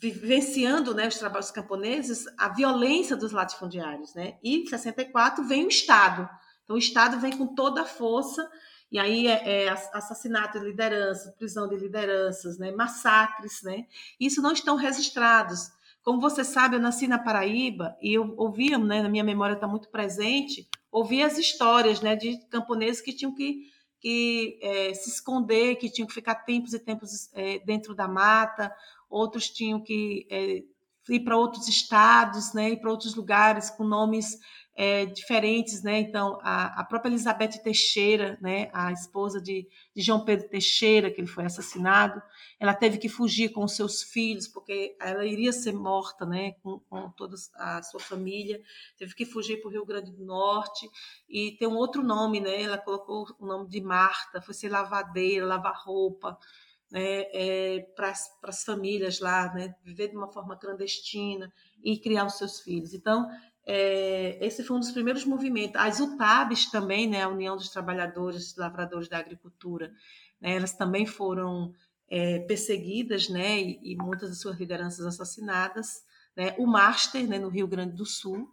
vivenciando 0.00 0.94
né, 0.94 1.08
os 1.08 1.18
trabalhos 1.18 1.50
camponeses 1.50 2.24
a 2.38 2.48
violência 2.48 3.16
dos 3.16 3.32
latifundiários. 3.32 4.14
Né? 4.14 4.38
E 4.42 4.62
em 4.62 4.66
64 4.66 5.44
vem 5.44 5.64
o 5.64 5.68
Estado. 5.68 6.28
Então, 6.64 6.76
o 6.76 6.78
Estado 6.78 7.18
vem 7.18 7.36
com 7.36 7.54
toda 7.54 7.82
a 7.82 7.86
força, 7.86 8.48
e 8.90 8.98
aí 8.98 9.26
é, 9.26 9.64
é 9.64 9.68
assassinato 9.68 10.60
de 10.60 10.66
liderança, 10.66 11.34
prisão 11.38 11.66
de 11.66 11.76
lideranças, 11.76 12.58
né, 12.58 12.70
massacres. 12.70 13.62
Né? 13.62 13.86
Isso 14.20 14.42
não 14.42 14.52
estão 14.52 14.76
registrados. 14.76 15.70
Como 16.02 16.20
você 16.20 16.44
sabe, 16.44 16.76
eu 16.76 16.80
nasci 16.80 17.06
na 17.06 17.18
Paraíba 17.18 17.96
e 18.02 18.14
eu 18.14 18.34
ouvia, 18.36 18.76
né, 18.76 19.02
na 19.02 19.08
minha 19.08 19.24
memória 19.24 19.54
está 19.54 19.66
muito 19.66 19.88
presente, 19.88 20.68
ouvia 20.90 21.26
as 21.26 21.38
histórias 21.38 22.00
né, 22.00 22.14
de 22.16 22.38
camponeses 22.50 23.00
que 23.00 23.12
tinham 23.12 23.34
que, 23.34 23.71
que 24.02 24.58
é, 24.60 24.92
se 24.94 25.08
esconder, 25.08 25.76
que 25.76 25.88
tinham 25.88 26.08
que 26.08 26.12
ficar 26.12 26.34
tempos 26.34 26.74
e 26.74 26.78
tempos 26.80 27.30
é, 27.32 27.60
dentro 27.60 27.94
da 27.94 28.08
mata, 28.08 28.74
outros 29.08 29.48
tinham 29.48 29.80
que 29.80 30.26
é, 30.28 30.64
ir 31.08 31.20
para 31.20 31.36
outros 31.36 31.68
estados, 31.68 32.52
né, 32.52 32.70
ir 32.70 32.80
para 32.80 32.90
outros 32.90 33.14
lugares 33.14 33.70
com 33.70 33.84
nomes 33.84 34.40
é, 34.74 35.04
diferentes, 35.04 35.82
né? 35.82 36.00
Então, 36.00 36.38
a, 36.42 36.80
a, 36.80 36.84
própria 36.84 37.10
Elizabeth 37.10 37.62
Teixeira, 37.62 38.38
né, 38.40 38.70
a 38.72 38.90
esposa 38.90 39.40
de, 39.40 39.68
de, 39.94 40.02
João 40.02 40.24
Pedro 40.24 40.48
Teixeira, 40.48 41.10
que 41.10 41.20
ele 41.20 41.28
foi 41.28 41.44
assassinado, 41.44 42.22
ela 42.58 42.74
teve 42.74 42.96
que 42.96 43.08
fugir 43.08 43.50
com 43.50 43.64
os 43.64 43.76
seus 43.76 44.02
filhos, 44.02 44.48
porque 44.48 44.96
ela 44.98 45.26
iria 45.26 45.52
ser 45.52 45.72
morta, 45.72 46.24
né, 46.24 46.52
com, 46.62 46.78
com 46.88 47.10
toda 47.10 47.36
a 47.54 47.82
sua 47.82 48.00
família, 48.00 48.62
teve 48.96 49.14
que 49.14 49.26
fugir 49.26 49.60
para 49.60 49.68
o 49.68 49.72
Rio 49.72 49.84
Grande 49.84 50.10
do 50.10 50.24
Norte, 50.24 50.88
e 51.28 51.52
tem 51.58 51.68
um 51.68 51.76
outro 51.76 52.02
nome, 52.02 52.40
né, 52.40 52.62
ela 52.62 52.78
colocou 52.78 53.26
o 53.38 53.46
nome 53.46 53.68
de 53.68 53.80
Marta, 53.80 54.40
foi 54.40 54.54
ser 54.54 54.70
lavadeira, 54.70 55.44
lavar 55.44 55.82
roupa, 55.84 56.38
né, 56.90 57.24
é, 57.32 57.80
para 57.94 58.10
as 58.44 58.64
famílias 58.64 59.20
lá, 59.20 59.52
né, 59.52 59.74
viver 59.84 60.08
de 60.08 60.16
uma 60.16 60.32
forma 60.32 60.56
clandestina 60.56 61.52
e 61.82 61.98
criar 61.98 62.26
os 62.26 62.38
seus 62.38 62.60
filhos. 62.60 62.94
Então, 62.94 63.28
é, 63.66 64.44
esse 64.44 64.64
foi 64.64 64.76
um 64.76 64.80
dos 64.80 64.90
primeiros 64.90 65.24
movimentos. 65.24 65.80
As 65.80 66.00
UTABs 66.00 66.70
também, 66.70 67.08
né, 67.08 67.22
a 67.22 67.28
União 67.28 67.56
dos 67.56 67.70
Trabalhadores 67.70 68.56
Lavradores 68.56 69.08
da 69.08 69.18
Agricultura, 69.18 69.92
né, 70.40 70.56
elas 70.56 70.72
também 70.72 71.06
foram 71.06 71.72
é, 72.08 72.40
perseguidas, 72.40 73.28
né, 73.28 73.60
e, 73.60 73.92
e, 73.92 73.96
muitas 73.96 74.30
de 74.30 74.36
suas 74.36 74.58
lideranças 74.58 75.06
assassinadas. 75.06 76.02
Né. 76.36 76.54
O 76.58 76.66
Master, 76.66 77.26
né, 77.28 77.38
no 77.38 77.48
Rio 77.48 77.68
Grande 77.68 77.94
do 77.94 78.04
Sul, 78.04 78.48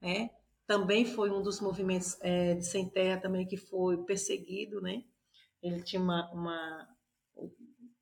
né, 0.00 0.30
também 0.66 1.04
foi 1.04 1.30
um 1.30 1.42
dos 1.42 1.60
movimentos 1.60 2.16
é, 2.20 2.54
de 2.54 2.66
sem 2.66 2.88
terra 2.88 3.20
também 3.20 3.46
que 3.46 3.56
foi 3.56 3.98
perseguido, 4.04 4.80
né. 4.80 5.04
Ele 5.62 5.82
tinha 5.82 6.00
uma, 6.00 6.30
uma 6.32 6.88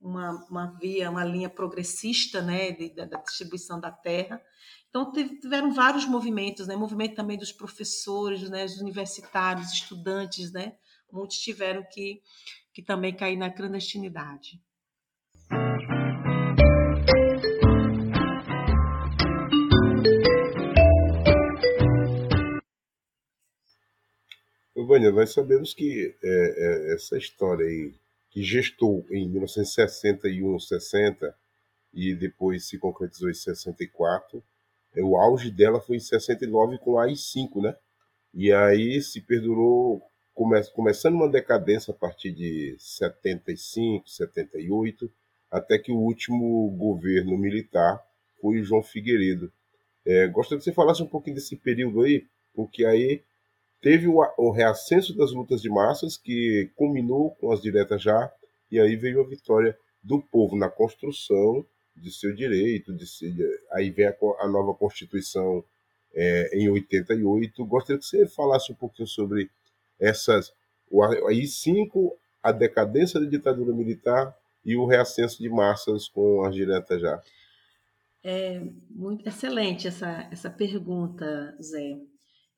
uma, 0.05 0.47
uma 0.51 0.67
via, 0.79 1.11
uma 1.11 1.25
linha 1.25 1.49
progressista 1.49 2.43
né, 2.43 2.71
de, 2.73 2.91
da, 2.91 3.07
distribuição 3.07 3.81
da 3.81 3.91
terra. 3.91 4.41
Então, 4.97 5.11
tiveram 5.11 5.75
vários 5.75 6.07
movimentos, 6.07 6.69
né, 6.69 6.77
movimento 6.77 7.17
também 7.17 7.37
dos 7.37 7.51
professores, 7.51 8.49
né, 8.49 8.63
dos 8.65 8.81
universitários, 8.81 9.73
estudantes, 9.73 10.53
né, 10.53 10.77
muitos 11.13 11.37
tiveram 11.39 11.85
que, 11.91 12.23
que 12.73 12.81
também 12.81 13.13
cair 13.13 13.37
na 13.37 13.51
clandestinidade. 13.51 14.63
Vânia, 24.77 25.11
nós 25.11 25.33
sabemos 25.33 25.75
que 25.75 26.15
é, 26.23 26.91
é, 26.91 26.95
essa 26.95 27.19
história 27.19 27.67
aí 27.67 27.93
que 28.31 28.45
gestou 28.45 29.05
em 29.11 29.29
1961, 29.29 30.57
60 30.61 31.37
e 31.93 32.15
depois 32.15 32.69
se 32.69 32.79
concretizou 32.79 33.29
em 33.29 33.35
64. 33.35 34.41
É, 34.95 35.03
o 35.03 35.17
auge 35.17 35.51
dela 35.51 35.81
foi 35.81 35.97
em 35.97 36.01
69 36.01 36.79
com 36.79 36.99
a 36.99 37.05
AI-5, 37.05 37.63
né? 37.63 37.77
E 38.33 38.53
aí 38.53 39.01
se 39.01 39.21
perdurou, 39.21 40.03
come, 40.35 40.63
começando 40.73 41.15
uma 41.15 41.29
decadência 41.29 41.93
a 41.93 41.97
partir 41.97 42.33
de 42.33 42.77
75, 42.79 44.09
78, 44.09 45.11
até 45.51 45.79
que 45.79 45.93
o 45.93 45.99
último 45.99 46.71
governo 46.77 47.37
militar 47.39 48.03
foi 48.41 48.63
João 48.63 48.83
Figueiredo. 48.83 49.53
É, 50.05 50.27
gostaria 50.27 50.59
que 50.59 50.65
você 50.65 50.73
falasse 50.73 51.03
um 51.03 51.07
pouquinho 51.07 51.37
desse 51.37 51.57
período 51.57 52.03
aí, 52.03 52.27
porque 52.55 52.85
aí 52.85 53.23
Teve 53.85 54.09
o, 54.09 54.17
o 54.39 54.51
das 54.51 55.33
lutas 55.33 55.61
de 55.61 55.69
massas, 55.69 56.17
que 56.17 56.71
culminou 56.75 57.33
com 57.33 57.53
as 57.53 57.61
diretas 57.61 58.01
já, 58.01 58.33
e 58.71 58.81
aí 58.81 58.97
veio 58.97 59.21
a 59.21 59.29
vitória 59.29 59.77
do 60.03 60.23
povo 60.23 60.57
na 60.57 60.71
construção 60.71 61.63
de 61.97 62.13
seu 62.13 62.35
direito, 62.35 62.93
de 62.93 63.07
ser, 63.07 63.33
aí 63.73 63.91
vem 63.91 64.07
a, 64.07 64.15
a 64.41 64.49
nova 64.49 64.75
Constituição 64.75 65.65
é, 66.15 66.51
em 66.53 66.69
88. 66.69 67.65
Gostaria 67.65 67.99
que 67.99 68.07
você 68.07 68.27
falasse 68.27 68.73
um 68.73 68.77
pouquinho 68.77 69.09
sobre 69.09 69.51
essas, 69.99 70.53
o 70.91 71.03
AI-5, 71.03 72.13
a 72.43 72.53
decadência 72.53 73.21
da 73.21 73.27
ditadura 73.27 73.73
militar 73.73 74.37
e 74.65 74.77
o 74.77 74.87
reascenso 74.87 75.43
de 75.43 75.49
massas 75.49 76.09
com 76.09 76.45
as 76.45 76.55
diretas 76.55 77.01
já. 77.01 77.21
É 78.23 78.61
muito 78.91 79.29
excelente 79.29 79.87
essa, 79.87 80.27
essa 80.33 80.51
pergunta, 80.51 81.57
Zé. 81.63 81.99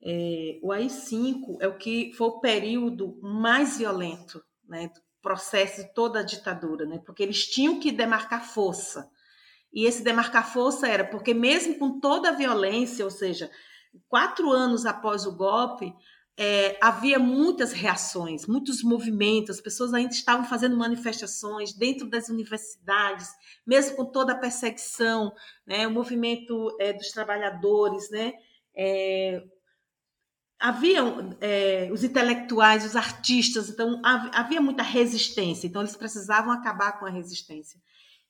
É, 0.02 0.58
o 0.62 0.70
AI-5 0.70 1.56
é 1.60 1.66
o 1.66 1.76
que 1.76 2.12
foi 2.12 2.28
o 2.28 2.40
período 2.40 3.18
mais 3.20 3.78
violento 3.78 4.40
né, 4.68 4.88
do 4.88 5.00
processo 5.20 5.82
de 5.82 5.92
toda 5.92 6.20
a 6.20 6.22
ditadura, 6.22 6.86
né, 6.86 7.00
porque 7.04 7.22
eles 7.22 7.46
tinham 7.46 7.80
que 7.80 7.90
demarcar 7.90 8.46
força. 8.46 9.10
E 9.76 9.84
esse 9.84 10.02
demarcar 10.02 10.50
força 10.50 10.88
era 10.88 11.04
porque, 11.04 11.34
mesmo 11.34 11.78
com 11.78 12.00
toda 12.00 12.30
a 12.30 12.32
violência, 12.32 13.04
ou 13.04 13.10
seja, 13.10 13.50
quatro 14.08 14.50
anos 14.50 14.86
após 14.86 15.26
o 15.26 15.36
golpe, 15.36 15.94
é, 16.34 16.78
havia 16.80 17.18
muitas 17.18 17.74
reações, 17.74 18.46
muitos 18.46 18.82
movimentos, 18.82 19.56
as 19.56 19.60
pessoas 19.60 19.92
ainda 19.92 20.14
estavam 20.14 20.46
fazendo 20.46 20.78
manifestações 20.78 21.74
dentro 21.74 22.08
das 22.08 22.30
universidades, 22.30 23.28
mesmo 23.66 23.96
com 23.96 24.06
toda 24.06 24.32
a 24.32 24.38
perseguição, 24.38 25.30
né, 25.66 25.86
o 25.86 25.90
movimento 25.90 26.74
é, 26.80 26.94
dos 26.94 27.10
trabalhadores, 27.10 28.10
né, 28.10 28.32
é, 28.74 29.42
haviam 30.58 31.36
é, 31.38 31.90
os 31.92 32.02
intelectuais, 32.02 32.82
os 32.82 32.96
artistas, 32.96 33.68
então 33.68 34.00
havia 34.02 34.60
muita 34.60 34.82
resistência, 34.82 35.66
então 35.66 35.82
eles 35.82 35.96
precisavam 35.96 36.50
acabar 36.50 36.98
com 36.98 37.04
a 37.04 37.10
resistência. 37.10 37.78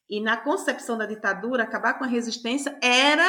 E 0.09 0.21
na 0.21 0.37
concepção 0.37 0.97
da 0.97 1.07
ditadura, 1.07 1.65
acabar 1.65 1.95
com 1.95 2.05
a 2.05 2.09
resistência 2.09 2.79
era 2.81 3.29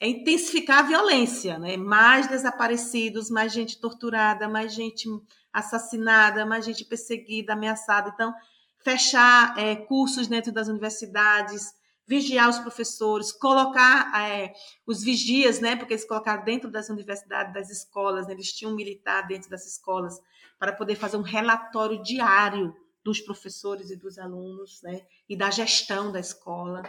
intensificar 0.00 0.80
a 0.80 0.88
violência, 0.88 1.58
né? 1.58 1.76
mais 1.76 2.26
desaparecidos, 2.28 3.30
mais 3.30 3.52
gente 3.52 3.80
torturada, 3.80 4.48
mais 4.48 4.74
gente 4.74 5.08
assassinada, 5.52 6.44
mais 6.44 6.64
gente 6.64 6.84
perseguida, 6.84 7.52
ameaçada. 7.52 8.10
Então, 8.12 8.34
fechar 8.82 9.58
é, 9.58 9.76
cursos 9.76 10.26
dentro 10.26 10.52
das 10.52 10.68
universidades, 10.68 11.72
vigiar 12.06 12.50
os 12.50 12.58
professores, 12.58 13.32
colocar 13.32 14.12
é, 14.20 14.52
os 14.86 15.02
vigias, 15.02 15.58
né, 15.60 15.74
porque 15.74 15.94
eles 15.94 16.06
colocaram 16.06 16.44
dentro 16.44 16.70
das 16.70 16.90
universidades, 16.90 17.54
das 17.54 17.70
escolas, 17.70 18.26
né, 18.26 18.34
eles 18.34 18.52
tinham 18.52 18.72
um 18.72 18.76
militar 18.76 19.26
dentro 19.26 19.48
das 19.48 19.66
escolas 19.66 20.20
para 20.58 20.72
poder 20.72 20.96
fazer 20.96 21.16
um 21.16 21.22
relatório 21.22 22.02
diário 22.02 22.74
dos 23.04 23.20
professores 23.20 23.90
e 23.90 23.96
dos 23.96 24.18
alunos, 24.18 24.80
né, 24.82 25.02
e 25.28 25.36
da 25.36 25.50
gestão 25.50 26.10
da 26.10 26.20
escola. 26.20 26.82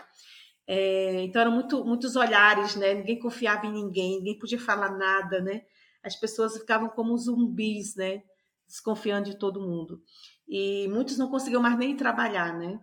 É, 0.67 1.21
então 1.23 1.41
eram 1.41 1.51
muito, 1.51 1.83
muitos 1.83 2.15
olhares, 2.15 2.75
né, 2.75 2.93
ninguém 2.93 3.19
confiava 3.19 3.65
em 3.65 3.73
ninguém, 3.73 4.17
ninguém 4.17 4.39
podia 4.39 4.59
falar 4.59 4.97
nada, 4.97 5.41
né, 5.41 5.63
as 6.03 6.15
pessoas 6.15 6.57
ficavam 6.57 6.89
como 6.89 7.17
zumbis, 7.17 7.95
né, 7.95 8.23
desconfiando 8.67 9.29
de 9.29 9.37
todo 9.37 9.61
mundo. 9.61 10.01
E 10.47 10.87
muitos 10.87 11.17
não 11.17 11.29
conseguiam 11.29 11.61
mais 11.61 11.77
nem 11.77 11.95
trabalhar, 11.95 12.57
né? 12.57 12.79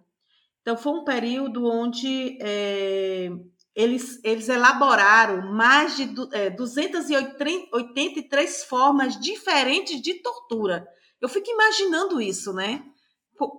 Então, 0.61 0.77
foi 0.77 0.93
um 0.93 1.05
período 1.05 1.67
onde 1.67 2.39
é, 2.41 3.31
eles, 3.75 4.21
eles 4.23 4.49
elaboraram 4.49 5.53
mais 5.53 5.97
de 5.97 6.09
é, 6.33 6.51
283 6.51 8.65
formas 8.65 9.19
diferentes 9.21 10.01
de 10.01 10.15
tortura. 10.15 10.87
Eu 11.21 11.29
fico 11.29 11.51
imaginando 11.51 12.21
isso, 12.21 12.53
né? 12.53 12.85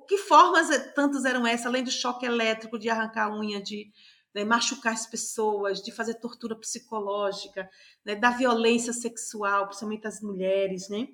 Que 0.08 0.18
formas 0.18 0.70
é, 0.70 0.80
tantas 0.80 1.26
eram 1.26 1.46
essas, 1.46 1.66
além 1.66 1.84
do 1.84 1.92
choque 1.92 2.26
elétrico, 2.26 2.80
de 2.80 2.90
arrancar 2.90 3.28
a 3.28 3.36
unha, 3.36 3.62
de 3.62 3.92
né, 4.34 4.44
machucar 4.44 4.94
as 4.94 5.06
pessoas, 5.06 5.82
de 5.82 5.92
fazer 5.92 6.16
tortura 6.16 6.56
psicológica, 6.56 7.70
né, 8.06 8.16
da 8.16 8.32
violência 8.32 8.94
sexual, 8.94 9.68
principalmente 9.68 10.08
as 10.08 10.22
mulheres, 10.22 10.90
né? 10.90 11.08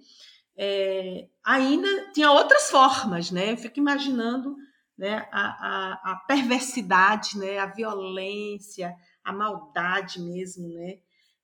É, 0.57 1.27
ainda 1.45 2.11
tinha 2.11 2.31
outras 2.31 2.69
formas, 2.69 3.31
né? 3.31 3.53
Eu 3.53 3.57
fico 3.57 3.79
imaginando 3.79 4.55
né, 4.97 5.25
a, 5.31 5.41
a, 5.41 6.11
a, 6.11 6.15
perversidade, 6.27 7.38
né, 7.38 7.57
a 7.57 7.65
violência, 7.67 8.93
a 9.23 9.31
maldade 9.31 10.21
mesmo, 10.21 10.67
né, 10.67 10.97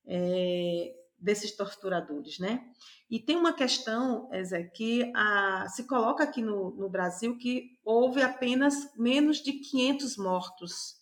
é, 0.05 0.93
desses 1.25 1.51
torturadores, 1.51 2.37
né? 2.37 2.63
E 3.09 3.19
tem 3.19 3.35
uma 3.35 3.51
questão, 3.51 4.29
Zé, 4.43 4.63
que 4.63 5.11
a, 5.15 5.67
se 5.69 5.85
coloca 5.85 6.23
aqui 6.23 6.41
no, 6.41 6.71
no 6.75 6.87
Brasil 6.87 7.37
que 7.37 7.77
houve 7.83 8.21
apenas 8.21 8.75
menos 8.95 9.37
de 9.39 9.53
500 9.53 10.17
mortos 10.17 11.01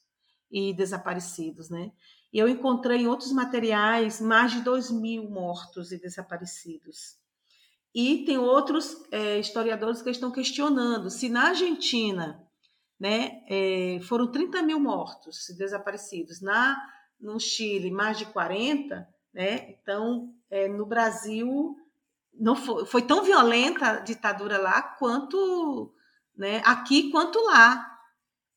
e 0.49 0.73
desaparecidos, 0.73 1.69
né? 1.69 1.91
E 2.31 2.39
eu 2.39 2.47
encontrei 2.47 2.99
em 2.99 3.07
outros 3.07 3.31
materiais 3.31 4.19
mais 4.21 4.53
de 4.53 4.61
2 4.61 4.91
mil 4.91 5.29
mortos 5.29 5.91
e 5.91 5.99
desaparecidos. 5.99 7.17
E 7.93 8.25
tem 8.25 8.37
outros 8.37 8.95
é, 9.11 9.37
historiadores 9.37 10.01
que 10.01 10.09
estão 10.09 10.31
questionando 10.31 11.11
se 11.11 11.29
na 11.29 11.49
Argentina 11.49 12.41
né, 12.99 13.43
é, 13.47 13.99
foram 14.03 14.31
30 14.31 14.63
mil 14.63 14.79
mortos 14.79 15.45
desaparecidos, 15.57 16.41
na, 16.41 16.75
no 17.19 17.39
Chile 17.39 17.91
mais 17.91 18.17
de 18.17 18.25
40, 18.25 19.07
né, 19.33 19.71
então 19.71 20.33
é, 20.49 20.67
no 20.67 20.85
Brasil 20.85 21.75
não 22.33 22.55
foi, 22.55 22.85
foi, 22.85 23.01
tão 23.01 23.23
violenta 23.23 23.87
a 23.87 23.99
ditadura 23.99 24.57
lá 24.57 24.81
quanto 24.81 25.93
né, 26.35 26.61
aqui 26.65 27.11
quanto 27.11 27.39
lá. 27.45 27.89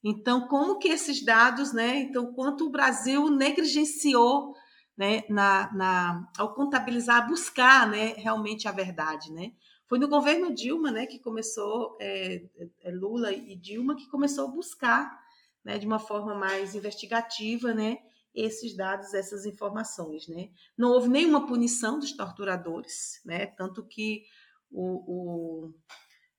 Então, 0.02 0.46
como 0.46 0.78
que 0.78 0.88
esses 0.88 1.24
dados, 1.24 1.72
né? 1.72 1.98
Então, 1.98 2.32
quanto 2.32 2.66
o 2.66 2.70
Brasil 2.70 3.28
negligenciou 3.28 4.54
né, 4.96 5.24
na, 5.28 5.72
na, 5.72 6.30
ao 6.38 6.54
contabilizar, 6.54 7.28
buscar 7.28 7.88
né, 7.88 8.14
realmente 8.16 8.66
a 8.66 8.72
verdade. 8.72 9.30
Né? 9.32 9.52
Foi 9.86 9.98
no 9.98 10.08
governo 10.08 10.54
Dilma 10.54 10.90
né, 10.90 11.06
que 11.06 11.18
começou, 11.18 11.96
é, 12.00 12.42
é, 12.82 12.90
Lula 12.90 13.32
e 13.32 13.54
Dilma, 13.56 13.94
que 13.94 14.08
começou 14.08 14.46
a 14.46 14.50
buscar 14.50 15.20
né, 15.64 15.78
de 15.78 15.86
uma 15.86 15.98
forma 15.98 16.34
mais 16.34 16.74
investigativa 16.74 17.74
né, 17.74 17.98
esses 18.36 18.76
dados, 18.76 19.14
essas 19.14 19.46
informações. 19.46 20.28
Né? 20.28 20.50
Não 20.76 20.90
houve 20.90 21.08
nenhuma 21.08 21.46
punição 21.46 21.98
dos 21.98 22.12
torturadores, 22.12 23.20
né, 23.24 23.46
tanto 23.46 23.82
que 23.82 24.24
o, 24.70 25.02
o 25.06 25.74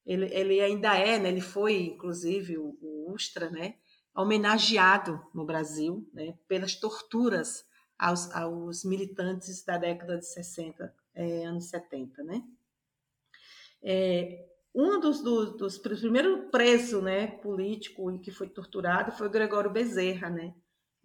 ele, 0.05 0.33
ele, 0.33 0.61
ainda 0.61 0.95
é, 0.95 1.19
né, 1.19 1.27
ele 1.27 1.41
foi, 1.41 1.87
inclusive, 1.87 2.57
o, 2.57 2.77
o 2.81 3.13
Ustra, 3.13 3.49
né, 3.49 3.75
homenageado 4.15 5.21
no 5.33 5.45
Brasil 5.45 6.07
né, 6.13 6.37
pelas 6.47 6.75
torturas 6.75 7.65
aos, 7.99 8.31
aos 8.31 8.85
militantes 8.85 9.65
da 9.65 9.77
década 9.77 10.17
de 10.17 10.25
60, 10.25 10.95
é, 11.13 11.45
anos 11.45 11.65
70, 11.65 12.23
né? 12.23 12.43
É, 13.81 14.47
um 14.73 14.99
dos, 14.99 15.21
dos, 15.21 15.57
dos 15.57 15.77
primeiros 15.77 16.49
presos, 16.51 17.01
né, 17.03 17.27
político 17.27 18.17
que 18.19 18.31
foi 18.31 18.47
torturado 18.47 19.11
foi 19.11 19.27
o 19.27 19.31
Gregório 19.31 19.71
Bezerra, 19.71 20.29
né? 20.29 20.53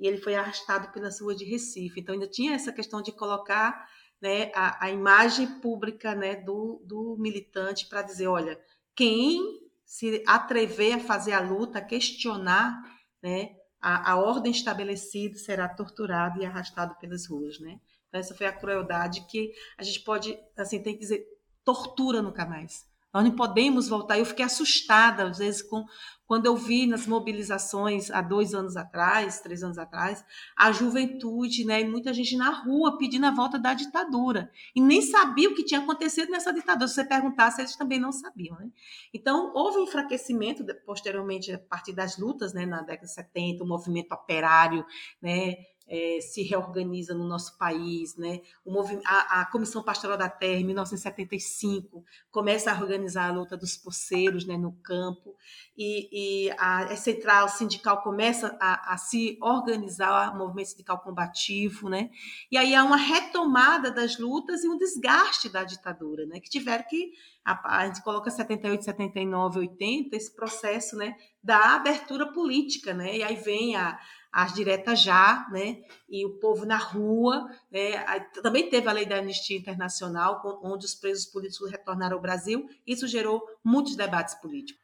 E 0.02 0.06
ele 0.08 0.18
foi 0.18 0.34
arrastado 0.34 0.92
pelas 0.92 1.20
ruas 1.20 1.38
de 1.38 1.44
Recife. 1.44 2.00
Então 2.00 2.12
ainda 2.12 2.26
tinha 2.26 2.54
essa 2.54 2.72
questão 2.72 3.00
de 3.00 3.12
colocar 3.12 3.88
né, 4.20 4.50
a, 4.52 4.86
a 4.86 4.90
imagem 4.90 5.60
pública 5.60 6.12
né, 6.12 6.34
do, 6.34 6.82
do 6.84 7.16
militante 7.20 7.88
para 7.88 8.02
dizer, 8.02 8.26
olha, 8.26 8.60
quem 8.96 9.40
se 9.84 10.20
atrever 10.26 10.94
a 10.94 11.00
fazer 11.00 11.32
a 11.32 11.40
luta, 11.40 11.78
a 11.78 11.84
questionar, 11.84 12.82
né, 13.22 13.54
a, 13.80 14.12
a 14.12 14.16
ordem 14.16 14.50
estabelecida 14.50 15.38
será 15.38 15.68
torturado 15.68 16.42
e 16.42 16.44
arrastado 16.44 16.96
pelas 16.96 17.26
ruas, 17.26 17.60
né? 17.60 17.80
Então, 18.08 18.20
essa 18.20 18.34
foi 18.34 18.46
a 18.46 18.52
crueldade 18.52 19.24
que 19.26 19.52
a 19.78 19.84
gente 19.84 20.00
pode, 20.00 20.36
assim, 20.56 20.82
tem 20.82 20.94
que 20.94 21.00
dizer, 21.00 21.24
tortura 21.64 22.20
nunca 22.20 22.44
mais. 22.44 22.84
Nós 23.12 23.24
não 23.24 23.32
podemos 23.32 23.88
voltar. 23.88 24.18
Eu 24.18 24.24
fiquei 24.24 24.44
assustada, 24.44 25.24
às 25.24 25.38
vezes, 25.38 25.62
com, 25.62 25.84
quando 26.26 26.46
eu 26.46 26.56
vi 26.56 26.86
nas 26.86 27.06
mobilizações 27.06 28.10
há 28.10 28.22
dois 28.22 28.54
anos 28.54 28.74
atrás, 28.74 29.40
três 29.40 29.62
anos 29.62 29.76
atrás, 29.76 30.24
a 30.56 30.72
juventude, 30.72 31.64
né, 31.64 31.82
e 31.82 31.88
muita 31.88 32.14
gente 32.14 32.36
na 32.36 32.48
rua 32.48 32.96
pedindo 32.96 33.26
a 33.26 33.30
volta 33.30 33.58
da 33.58 33.74
ditadura. 33.74 34.50
E 34.74 34.80
nem 34.80 35.02
sabia 35.02 35.50
o 35.50 35.54
que 35.54 35.62
tinha 35.62 35.80
acontecido 35.80 36.30
nessa 36.30 36.52
ditadura. 36.52 36.88
Se 36.88 36.94
você 36.94 37.04
perguntasse, 37.04 37.60
eles 37.60 37.76
também 37.76 38.00
não 38.00 38.12
sabiam. 38.12 38.56
Né? 38.56 38.70
Então, 39.12 39.52
houve 39.54 39.78
um 39.78 39.84
enfraquecimento 39.84 40.64
posteriormente, 40.86 41.52
a 41.52 41.58
partir 41.58 41.92
das 41.92 42.16
lutas, 42.16 42.54
né, 42.54 42.64
na 42.64 42.80
década 42.80 43.06
de 43.06 43.12
70, 43.12 43.62
o 43.62 43.66
movimento 43.66 44.12
operário, 44.12 44.86
né, 45.20 45.56
é, 45.92 46.22
se 46.22 46.42
reorganiza 46.42 47.12
no 47.12 47.28
nosso 47.28 47.58
país, 47.58 48.16
né? 48.16 48.40
O 48.64 48.72
a, 49.04 49.42
a, 49.42 49.44
Comissão 49.44 49.82
Pastoral 49.82 50.16
da 50.16 50.28
Terra, 50.28 50.58
em 50.58 50.64
1975, 50.64 52.02
começa 52.30 52.72
a 52.72 52.80
organizar 52.80 53.28
a 53.28 53.32
luta 53.32 53.58
dos 53.58 53.76
poceiros 53.76 54.46
né, 54.46 54.56
no 54.56 54.72
campo, 54.82 55.36
e, 55.76 56.46
e 56.46 56.50
a, 56.52 56.84
a 56.84 56.96
central 56.96 57.46
sindical 57.50 58.02
começa 58.02 58.56
a, 58.58 58.94
a, 58.94 58.96
se 58.96 59.36
organizar, 59.42 60.34
o 60.34 60.38
movimento 60.38 60.70
sindical 60.70 60.98
combativo, 60.98 61.90
né? 61.90 62.08
E 62.50 62.56
aí 62.56 62.74
há 62.74 62.82
uma 62.82 62.96
retomada 62.96 63.90
das 63.90 64.18
lutas 64.18 64.64
e 64.64 64.68
um 64.68 64.78
desgaste 64.78 65.50
da 65.50 65.62
ditadura, 65.62 66.24
né? 66.24 66.40
Que 66.40 66.48
tiveram 66.48 66.84
que 66.88 67.12
a, 67.44 67.86
gente 67.86 68.02
coloca 68.02 68.30
78, 68.30 68.84
79, 68.84 69.58
80, 69.58 70.16
esse 70.16 70.34
processo, 70.34 70.96
né, 70.96 71.16
da 71.42 71.74
abertura 71.74 72.32
política, 72.32 72.94
né? 72.94 73.16
E 73.16 73.22
aí 73.22 73.34
vem 73.34 73.76
a 73.76 73.98
as 74.32 74.54
diretas 74.54 75.02
já, 75.02 75.46
né? 75.52 75.82
E 76.08 76.24
o 76.24 76.38
povo 76.38 76.64
na 76.64 76.78
rua, 76.78 77.50
né? 77.70 78.02
Também 78.42 78.70
teve 78.70 78.88
a 78.88 78.92
lei 78.92 79.04
da 79.04 79.16
anistia 79.16 79.58
internacional, 79.58 80.40
onde 80.64 80.86
os 80.86 80.94
presos 80.94 81.26
políticos 81.26 81.70
retornaram 81.70 82.16
ao 82.16 82.22
Brasil. 82.22 82.66
Isso 82.86 83.06
gerou 83.06 83.46
muitos 83.62 83.94
debates 83.94 84.34
políticos. 84.36 84.80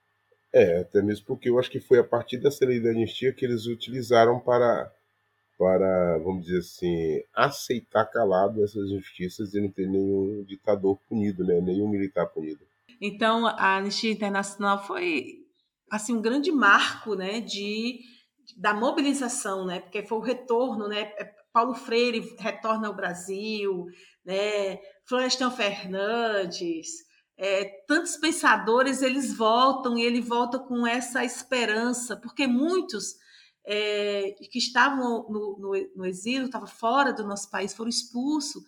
É, 0.52 0.80
até 0.80 1.00
mesmo 1.00 1.26
porque 1.26 1.48
eu 1.48 1.58
acho 1.58 1.70
que 1.70 1.80
foi 1.80 1.98
a 1.98 2.04
partir 2.04 2.38
dessa 2.38 2.66
lei 2.66 2.80
da 2.80 2.90
anistia 2.90 3.32
que 3.32 3.44
eles 3.44 3.66
utilizaram 3.66 4.38
para, 4.38 4.90
para 5.58 6.18
vamos 6.18 6.44
dizer 6.44 6.58
assim, 6.58 7.22
aceitar 7.34 8.04
calado 8.06 8.62
essas 8.62 8.90
injustiças 8.90 9.54
e 9.54 9.60
não 9.60 9.70
ter 9.70 9.86
nenhum 9.86 10.44
ditador 10.44 10.98
punido, 11.08 11.42
né? 11.42 11.58
Nenhum 11.60 11.88
militar 11.88 12.26
punido. 12.26 12.60
Então, 13.00 13.46
a 13.46 13.76
anistia 13.76 14.12
internacional 14.12 14.84
foi 14.86 15.46
assim 15.90 16.14
um 16.16 16.20
grande 16.20 16.50
marco, 16.50 17.14
né? 17.14 17.40
De 17.40 18.00
da 18.56 18.74
mobilização, 18.74 19.66
né? 19.66 19.80
Porque 19.80 20.06
foi 20.06 20.18
o 20.18 20.22
retorno, 20.22 20.88
né? 20.88 21.12
É, 21.18 21.34
Paulo 21.52 21.74
Freire 21.74 22.36
retorna 22.38 22.88
ao 22.88 22.94
Brasil, 22.94 23.86
né? 24.24 24.78
Florestan 25.06 25.50
Fernandes, 25.50 26.88
é, 27.38 27.64
tantos 27.86 28.16
pensadores 28.16 29.00
eles 29.00 29.32
voltam 29.32 29.96
e 29.96 30.02
ele 30.02 30.20
volta 30.20 30.58
com 30.58 30.84
essa 30.84 31.24
esperança, 31.24 32.16
porque 32.16 32.48
muitos 32.48 33.14
é, 33.64 34.34
que 34.50 34.58
estavam 34.58 35.26
no, 35.28 35.56
no, 35.58 35.90
no 35.94 36.04
exílio, 36.04 36.46
estavam 36.46 36.66
fora 36.66 37.12
do 37.12 37.24
nosso 37.24 37.48
país, 37.48 37.74
foram 37.74 37.88
expulsos. 37.88 38.62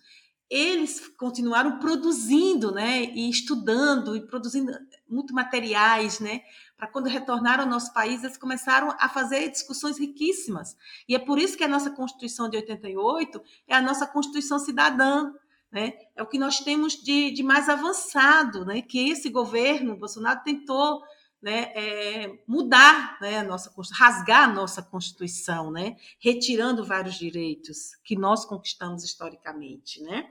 eles 0.49 1.07
continuaram 1.17 1.79
produzindo, 1.79 2.71
né, 2.71 3.05
e 3.05 3.29
estudando 3.29 4.15
e 4.15 4.25
produzindo 4.27 4.71
muito 5.07 5.33
materiais, 5.33 6.19
né, 6.19 6.41
para 6.81 6.89
quando 6.89 7.05
retornaram 7.05 7.65
ao 7.65 7.69
nosso 7.69 7.93
país, 7.93 8.23
eles 8.23 8.37
começaram 8.37 8.95
a 8.99 9.07
fazer 9.07 9.47
discussões 9.51 9.99
riquíssimas. 9.99 10.75
E 11.07 11.13
é 11.13 11.19
por 11.19 11.37
isso 11.37 11.55
que 11.55 11.63
a 11.63 11.67
nossa 11.67 11.91
Constituição 11.91 12.49
de 12.49 12.57
88 12.57 13.39
é 13.67 13.75
a 13.75 13.81
nossa 13.81 14.07
Constituição 14.07 14.57
cidadã, 14.57 15.31
né? 15.71 15.93
É 16.15 16.23
o 16.23 16.25
que 16.25 16.39
nós 16.39 16.59
temos 16.61 16.93
de, 16.93 17.29
de 17.29 17.43
mais 17.43 17.69
avançado, 17.69 18.65
né? 18.65 18.81
Que 18.81 19.11
esse 19.11 19.29
governo 19.29 19.95
Bolsonaro 19.95 20.41
tentou 20.43 21.03
né, 21.41 21.71
é, 21.75 22.39
mudar 22.47 23.17
né, 23.19 23.39
a 23.39 23.43
nossa 23.43 23.73
rasgar 23.93 24.49
a 24.49 24.53
nossa 24.53 24.81
Constituição, 24.81 25.71
né, 25.71 25.97
retirando 26.19 26.85
vários 26.85 27.15
direitos 27.15 27.95
que 28.03 28.15
nós 28.15 28.45
conquistamos 28.45 29.03
historicamente, 29.03 30.01
né? 30.03 30.29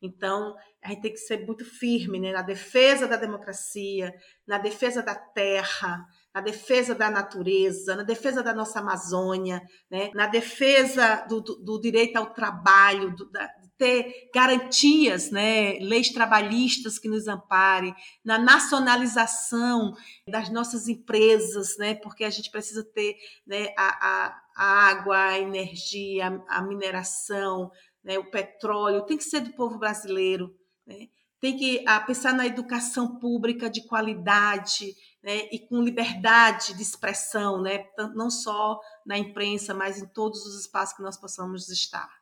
Então, 0.00 0.56
a 0.82 0.88
gente 0.88 1.02
tem 1.02 1.12
que 1.12 1.18
ser 1.18 1.46
muito 1.46 1.64
firme 1.64 2.18
né, 2.18 2.32
na 2.32 2.42
defesa 2.42 3.06
da 3.06 3.16
democracia, 3.16 4.12
na 4.44 4.58
defesa 4.58 5.00
da 5.00 5.14
terra, 5.14 6.04
na 6.34 6.40
defesa 6.40 6.92
da 6.92 7.08
natureza, 7.08 7.94
na 7.94 8.02
defesa 8.02 8.42
da 8.42 8.52
nossa 8.52 8.80
Amazônia, 8.80 9.62
né, 9.88 10.10
na 10.12 10.26
defesa 10.26 11.24
do, 11.28 11.40
do, 11.40 11.54
do 11.56 11.80
direito 11.80 12.16
ao 12.16 12.32
trabalho, 12.32 13.14
do, 13.14 13.30
da, 13.30 13.48
ter 13.82 14.30
garantias, 14.32 15.32
né, 15.32 15.72
leis 15.80 16.10
trabalhistas 16.10 17.00
que 17.00 17.08
nos 17.08 17.26
amparem, 17.26 17.92
na 18.24 18.38
nacionalização 18.38 19.92
das 20.28 20.48
nossas 20.50 20.86
empresas, 20.86 21.76
né, 21.78 21.96
porque 21.96 22.22
a 22.22 22.30
gente 22.30 22.48
precisa 22.48 22.84
ter 22.84 23.16
né, 23.44 23.74
a, 23.76 24.38
a, 24.54 24.88
água, 24.88 25.18
a 25.18 25.40
energia, 25.40 26.40
a, 26.48 26.58
a 26.58 26.62
mineração, 26.62 27.72
né, 28.04 28.20
o 28.20 28.30
petróleo, 28.30 29.04
tem 29.04 29.16
que 29.16 29.24
ser 29.24 29.40
do 29.40 29.52
povo 29.54 29.80
brasileiro, 29.80 30.54
né? 30.86 31.08
tem 31.40 31.56
que 31.56 31.84
a, 31.88 31.98
pensar 31.98 32.32
na 32.32 32.46
educação 32.46 33.18
pública 33.18 33.68
de 33.68 33.84
qualidade 33.88 34.94
né, 35.20 35.48
e 35.50 35.58
com 35.58 35.82
liberdade 35.82 36.72
de 36.74 36.82
expressão, 36.82 37.60
né, 37.60 37.84
não 38.14 38.30
só 38.30 38.78
na 39.04 39.18
imprensa, 39.18 39.74
mas 39.74 39.98
em 39.98 40.06
todos 40.06 40.46
os 40.46 40.60
espaços 40.60 40.96
que 40.96 41.02
nós 41.02 41.16
possamos 41.16 41.68
estar. 41.68 42.21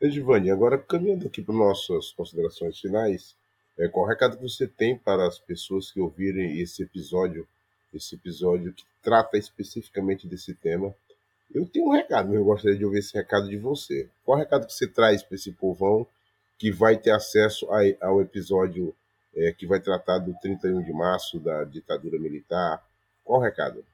Edivane, 0.00 0.50
agora 0.50 0.78
caminhando 0.78 1.26
aqui 1.26 1.42
para 1.42 1.54
nossas 1.54 2.12
considerações 2.12 2.78
finais, 2.78 3.34
é, 3.78 3.88
qual 3.88 4.04
o 4.04 4.08
recado 4.08 4.36
que 4.36 4.42
você 4.42 4.66
tem 4.66 4.96
para 4.96 5.26
as 5.26 5.38
pessoas 5.38 5.90
que 5.90 6.00
ouvirem 6.00 6.60
esse 6.60 6.82
episódio, 6.82 7.46
esse 7.92 8.14
episódio 8.14 8.72
que 8.72 8.84
trata 9.02 9.36
especificamente 9.38 10.26
desse 10.26 10.54
tema 10.54 10.94
eu 11.54 11.64
tenho 11.66 11.86
um 11.86 11.92
recado, 11.92 12.28
mas 12.28 12.36
eu 12.36 12.44
gostaria 12.44 12.76
de 12.76 12.84
ouvir 12.84 12.98
esse 12.98 13.14
recado 13.14 13.48
de 13.48 13.56
você. 13.56 14.08
Qual 14.24 14.36
o 14.36 14.40
recado 14.40 14.66
que 14.66 14.72
você 14.72 14.88
traz 14.88 15.22
para 15.22 15.36
esse 15.36 15.52
povão 15.52 16.04
que 16.58 16.72
vai 16.72 16.96
ter 16.96 17.12
acesso 17.12 17.68
a, 17.70 18.06
ao 18.06 18.20
episódio 18.20 18.92
é, 19.36 19.52
que 19.52 19.64
vai 19.64 19.78
tratar 19.78 20.18
do 20.18 20.34
31 20.42 20.82
de 20.82 20.92
março, 20.92 21.38
da 21.38 21.62
ditadura 21.62 22.18
militar? 22.18 22.84
Qual 23.22 23.38
o 23.38 23.42
recado? 23.42 23.84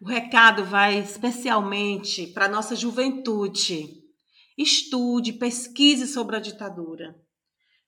O 0.00 0.04
recado 0.04 0.64
vai 0.64 0.98
especialmente 0.98 2.26
para 2.26 2.46
a 2.46 2.48
nossa 2.48 2.74
juventude. 2.74 4.01
Estude, 4.56 5.32
pesquise 5.32 6.06
sobre 6.06 6.36
a 6.36 6.40
ditadura. 6.40 7.14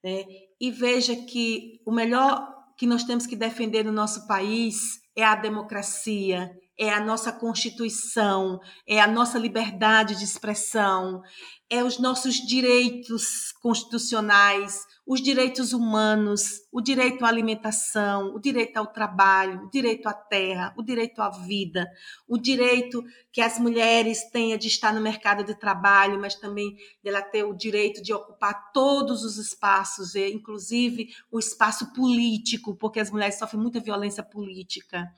Né? 0.02 0.24
E 0.60 0.70
veja 0.70 1.14
que 1.14 1.80
o 1.86 1.92
melhor 1.92 2.52
que 2.76 2.86
nós 2.86 3.04
temos 3.04 3.26
que 3.26 3.36
defender 3.36 3.84
no 3.84 3.92
nosso 3.92 4.26
país 4.26 5.00
é 5.16 5.24
a 5.24 5.34
democracia, 5.34 6.50
é 6.78 6.90
a 6.90 7.00
nossa 7.00 7.32
Constituição, 7.32 8.60
é 8.86 9.00
a 9.00 9.06
nossa 9.06 9.38
liberdade 9.38 10.16
de 10.16 10.24
expressão, 10.24 11.22
é 11.70 11.82
os 11.82 11.98
nossos 11.98 12.34
direitos 12.36 13.52
constitucionais, 13.62 14.84
os 15.06 15.20
direitos 15.20 15.72
humanos, 15.72 16.62
o 16.72 16.80
direito 16.80 17.24
à 17.24 17.28
alimentação, 17.28 18.34
o 18.34 18.40
direito 18.40 18.76
ao 18.76 18.86
trabalho, 18.86 19.64
o 19.64 19.70
direito 19.70 20.06
à 20.08 20.12
terra, 20.12 20.74
o 20.76 20.82
direito 20.82 21.20
à 21.20 21.30
vida, 21.30 21.86
o 22.28 22.38
direito 22.38 23.02
que 23.32 23.40
as 23.40 23.58
mulheres 23.58 24.30
tenham 24.30 24.58
de 24.58 24.68
estar 24.68 24.92
no 24.92 25.00
mercado 25.00 25.44
de 25.44 25.54
trabalho, 25.54 26.20
mas 26.20 26.34
também 26.34 26.76
dela 27.02 27.22
ter 27.22 27.44
o 27.44 27.54
direito 27.54 28.02
de 28.02 28.12
ocupar 28.12 28.72
todos 28.72 29.24
os 29.24 29.38
espaços, 29.38 30.14
inclusive 30.14 31.08
o 31.30 31.38
espaço 31.38 31.92
político, 31.92 32.74
porque 32.74 33.00
as 33.00 33.10
mulheres 33.10 33.38
sofrem 33.38 33.62
muita 33.62 33.80
violência 33.80 34.22
política 34.22 35.12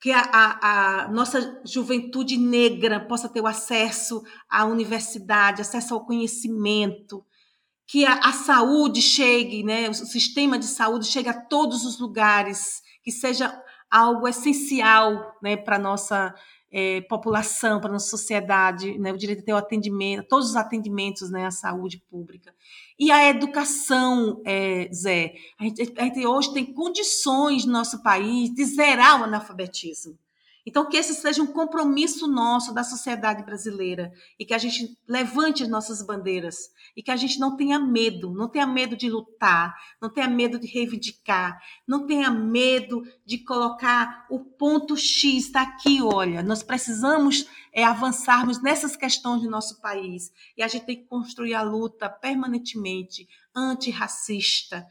que 0.00 0.12
a, 0.12 0.20
a, 0.20 1.04
a, 1.04 1.08
nossa 1.08 1.60
juventude 1.64 2.36
negra 2.36 3.00
possa 3.00 3.28
ter 3.28 3.40
o 3.40 3.46
acesso 3.46 4.22
à 4.48 4.64
universidade, 4.64 5.60
acesso 5.60 5.94
ao 5.94 6.06
conhecimento, 6.06 7.24
que 7.86 8.04
a, 8.04 8.14
a, 8.14 8.32
saúde 8.32 9.02
chegue, 9.02 9.64
né, 9.64 9.88
o 9.88 9.94
sistema 9.94 10.58
de 10.58 10.66
saúde 10.66 11.06
chegue 11.06 11.28
a 11.28 11.40
todos 11.40 11.84
os 11.84 11.98
lugares, 11.98 12.82
que 13.02 13.10
seja 13.10 13.60
algo 13.90 14.28
essencial 14.28 15.36
né, 15.42 15.56
para 15.56 15.76
a 15.76 15.80
nossa 15.80 16.34
é, 16.70 17.00
população, 17.02 17.80
para 17.80 17.90
a 17.90 17.92
nossa 17.94 18.08
sociedade, 18.08 18.98
né, 18.98 19.12
o 19.12 19.16
direito 19.16 19.40
de 19.40 19.46
ter 19.46 19.52
o 19.52 19.56
atendimento, 19.56 20.26
todos 20.28 20.50
os 20.50 20.56
atendimentos 20.56 21.30
né, 21.30 21.46
à 21.46 21.50
saúde 21.50 22.02
pública. 22.10 22.54
E 22.98 23.10
a 23.10 23.28
educação, 23.28 24.42
é, 24.44 24.88
Zé, 24.92 25.34
a 25.58 25.64
gente, 25.64 25.94
a 25.96 26.04
gente 26.04 26.26
hoje 26.26 26.52
tem 26.52 26.66
condições 26.66 27.64
no 27.64 27.72
nosso 27.72 28.02
país 28.02 28.52
de 28.52 28.64
zerar 28.64 29.20
o 29.20 29.24
analfabetismo. 29.24 30.18
Então, 30.68 30.86
que 30.86 30.98
esse 30.98 31.14
seja 31.14 31.42
um 31.42 31.46
compromisso 31.46 32.28
nosso 32.28 32.74
da 32.74 32.84
sociedade 32.84 33.42
brasileira 33.42 34.12
e 34.38 34.44
que 34.44 34.52
a 34.52 34.58
gente 34.58 34.98
levante 35.08 35.62
as 35.62 35.68
nossas 35.70 36.02
bandeiras 36.04 36.68
e 36.94 37.02
que 37.02 37.10
a 37.10 37.16
gente 37.16 37.40
não 37.40 37.56
tenha 37.56 37.78
medo, 37.78 38.30
não 38.34 38.50
tenha 38.50 38.66
medo 38.66 38.94
de 38.94 39.08
lutar, 39.08 39.74
não 39.98 40.10
tenha 40.10 40.28
medo 40.28 40.58
de 40.58 40.66
reivindicar, 40.66 41.58
não 41.86 42.06
tenha 42.06 42.30
medo 42.30 43.02
de 43.24 43.38
colocar 43.38 44.26
o 44.28 44.40
ponto 44.40 44.94
X, 44.94 45.46
está 45.46 45.62
aqui, 45.62 46.02
olha, 46.02 46.42
nós 46.42 46.62
precisamos 46.62 47.48
é, 47.72 47.82
avançarmos 47.82 48.62
nessas 48.62 48.94
questões 48.94 49.40
do 49.40 49.48
nosso 49.48 49.80
país 49.80 50.30
e 50.54 50.62
a 50.62 50.68
gente 50.68 50.84
tem 50.84 50.96
que 50.96 51.06
construir 51.06 51.54
a 51.54 51.62
luta 51.62 52.10
permanentemente 52.10 53.26
antirracista, 53.56 54.86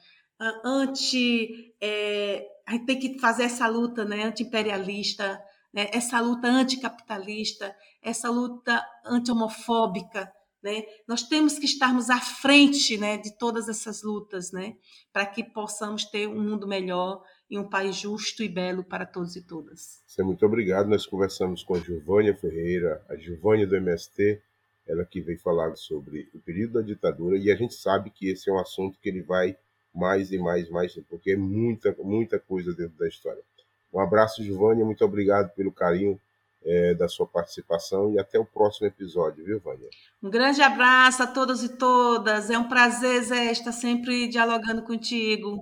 anti. 0.66 1.76
É, 1.80 2.48
a 2.66 2.72
gente 2.72 2.86
tem 2.88 3.00
que 3.00 3.20
fazer 3.20 3.44
essa 3.44 3.68
luta 3.68 4.04
né, 4.04 4.24
anti-imperialista, 4.24 5.40
né, 5.78 5.92
essa 5.94 6.20
luta 6.20 6.48
anticapitalista, 6.48 7.76
essa 8.02 8.32
luta 8.32 8.84
anti-homofóbica. 9.06 10.28
Né? 10.63 10.84
Nós 11.08 11.22
temos 11.22 11.60
que 11.60 11.68
estarmos 11.68 12.10
à 12.10 12.20
frente 12.20 12.98
né, 12.98 13.16
de 13.16 13.38
todas 13.38 13.70
essas 13.70 14.02
lutas 14.02 14.52
né, 14.52 14.76
para 15.13 15.24
que 15.28 15.44
possamos 15.44 16.04
ter 16.06 16.28
um 16.28 16.42
mundo 16.42 16.68
melhor 16.68 17.24
e 17.48 17.60
um 17.60 17.70
país 17.70 17.96
justo 17.96 18.42
e 18.42 18.50
belo 18.50 18.84
para 18.84 19.06
todos 19.06 19.36
e 19.36 19.46
todas. 19.46 20.02
Você 20.08 20.24
muito 20.24 20.44
obrigado. 20.44 20.90
Nós 20.90 21.06
conversamos 21.06 21.62
com 21.62 21.76
a 21.76 21.80
Giovânia 21.80 22.36
Ferreira, 22.36 23.06
a 23.08 23.16
Giovânia 23.16 23.68
do 23.68 23.76
MST, 23.76 24.42
ela 24.88 25.06
que 25.06 25.22
veio 25.22 25.40
falar 25.42 25.76
sobre 25.76 26.28
o 26.34 26.40
período 26.40 26.74
da 26.74 26.82
ditadura 26.82 27.38
e 27.38 27.52
a 27.52 27.56
gente 27.56 27.76
sabe 27.76 28.10
que 28.10 28.30
esse 28.32 28.50
é 28.50 28.54
um 28.54 28.60
assunto 28.60 28.98
que 29.00 29.10
ele 29.10 29.22
vai 29.22 29.56
mais 29.94 30.32
e 30.32 30.40
mais, 30.40 30.72
mais, 30.72 30.96
porque 31.08 31.34
é 31.34 31.38
muita, 31.38 31.96
muita 32.00 32.40
coisa 32.40 32.74
dentro 32.74 32.98
da 32.98 33.08
história. 33.08 33.44
Um 33.93 34.00
abraço, 34.00 34.43
Giovanni, 34.43 34.84
muito 34.84 35.04
obrigado 35.04 35.50
pelo 35.54 35.71
carinho 35.71 36.19
é, 36.65 36.93
da 36.93 37.08
sua 37.08 37.26
participação 37.26 38.12
e 38.13 38.19
até 38.19 38.38
o 38.38 38.45
próximo 38.45 38.88
episódio, 38.88 39.43
viu, 39.43 39.60
Vânia? 39.60 39.88
Um 40.21 40.30
grande 40.30 40.62
abraço 40.62 41.23
a 41.23 41.28
todos 41.28 41.63
e 41.63 41.69
todas. 41.69 42.50
É 42.50 42.58
um 42.58 42.67
prazer, 42.67 43.23
Zé, 43.23 43.52
estar 43.52 43.71
sempre 43.71 44.28
dialogando 44.28 44.84
contigo. 44.84 45.62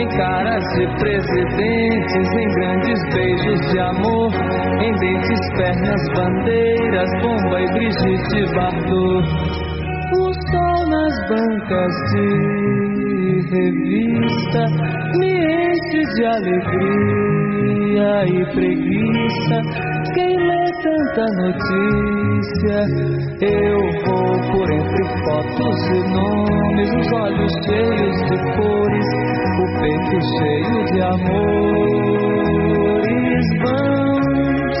em 0.00 0.08
caras 0.16 0.64
de 0.74 0.86
presidentes, 0.98 2.28
em 2.32 2.48
grandes 2.54 2.98
beijos 3.12 3.60
de 3.70 3.78
amor, 3.80 4.32
em 4.80 4.92
dentes, 4.98 5.40
pernas, 5.56 6.02
bandeiras, 6.14 7.10
bomba 7.20 7.60
e 7.60 7.66
Brigitte 7.74 8.54
Bardot. 8.54 9.70
Sol 10.50 10.80
nas 10.88 11.14
bancas 11.28 11.94
de 12.12 12.26
revista 13.50 14.62
me 15.18 15.32
enche 15.36 16.00
de 16.14 16.22
alegria 16.24 18.10
e 18.26 18.38
preguiça 18.54 19.56
quem 20.14 20.32
lê 20.36 20.64
tanta 20.82 21.24
notícia. 21.42 22.78
Eu 23.42 23.78
vou 24.06 24.32
por 24.50 24.68
entre 24.70 25.04
fotos 25.24 25.78
e 25.88 26.00
nomes, 26.14 26.90
os 26.94 27.08
olhos 27.12 27.52
cheios 27.66 28.16
de 28.28 28.36
cores, 28.56 29.08
o 29.60 29.66
peito 29.80 30.16
cheio 30.38 30.78
de 30.86 30.98
amores. 31.02 32.30
Vamos, 33.62 34.78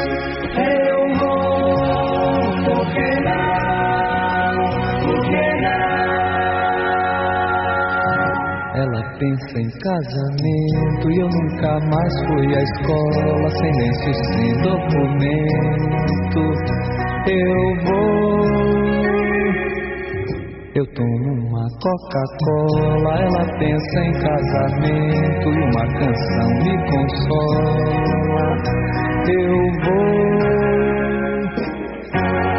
eu 0.56 1.00
vou, 1.18 2.50
porque 2.64 3.06
não, 3.26 4.54
porque 5.04 5.44
não. 5.62 5.90
Ela 8.76 9.02
pensa 9.18 9.56
em 9.58 9.70
casamento 9.80 11.04
e 11.10 11.12
eu 11.20 11.28
nunca 11.28 11.72
mais 11.90 12.14
fui 12.26 12.48
à 12.54 12.62
escola, 12.62 13.48
sem 13.50 13.70
lenço, 13.72 14.10
sem 14.32 14.52
documento. 14.62 16.42
Eu 17.26 17.62
vou. 17.84 18.10
Eu 20.72 20.86
tomo 20.94 21.39
Coca-Cola, 21.80 23.14
ela 23.22 23.44
pensa 23.58 24.00
em 24.00 24.12
casamento 24.12 25.48
e 25.48 25.58
uma 25.64 25.86
canção 25.98 26.48
me 26.60 26.76
consola. 26.90 27.72
Eu 29.26 29.56
vou 29.80 30.20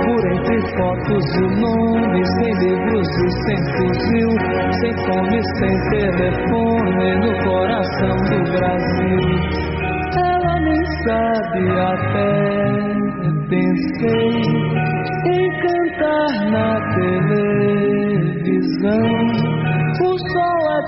por 0.02 0.22
entre 0.26 0.60
fotos 0.76 1.26
e 1.36 1.46
nomes, 1.62 2.28
sem 2.40 2.52
livros 2.66 3.08
e 3.08 3.30
sem 3.44 3.60
fuzil, 3.78 4.32
sem 4.80 4.94
fome, 5.06 5.40
sem 5.60 5.74
telefone, 5.92 7.10
no 7.18 7.32
coração 7.44 8.16
do 8.26 8.38
Brasil. 8.58 9.22
Ela 10.18 10.56
nem 10.62 10.82
sabe 11.06 11.62
até, 11.80 12.34
pensei 13.50 14.34
em 15.28 15.46
cantar 15.62 16.32
na 16.50 16.68
televisão. 16.96 17.51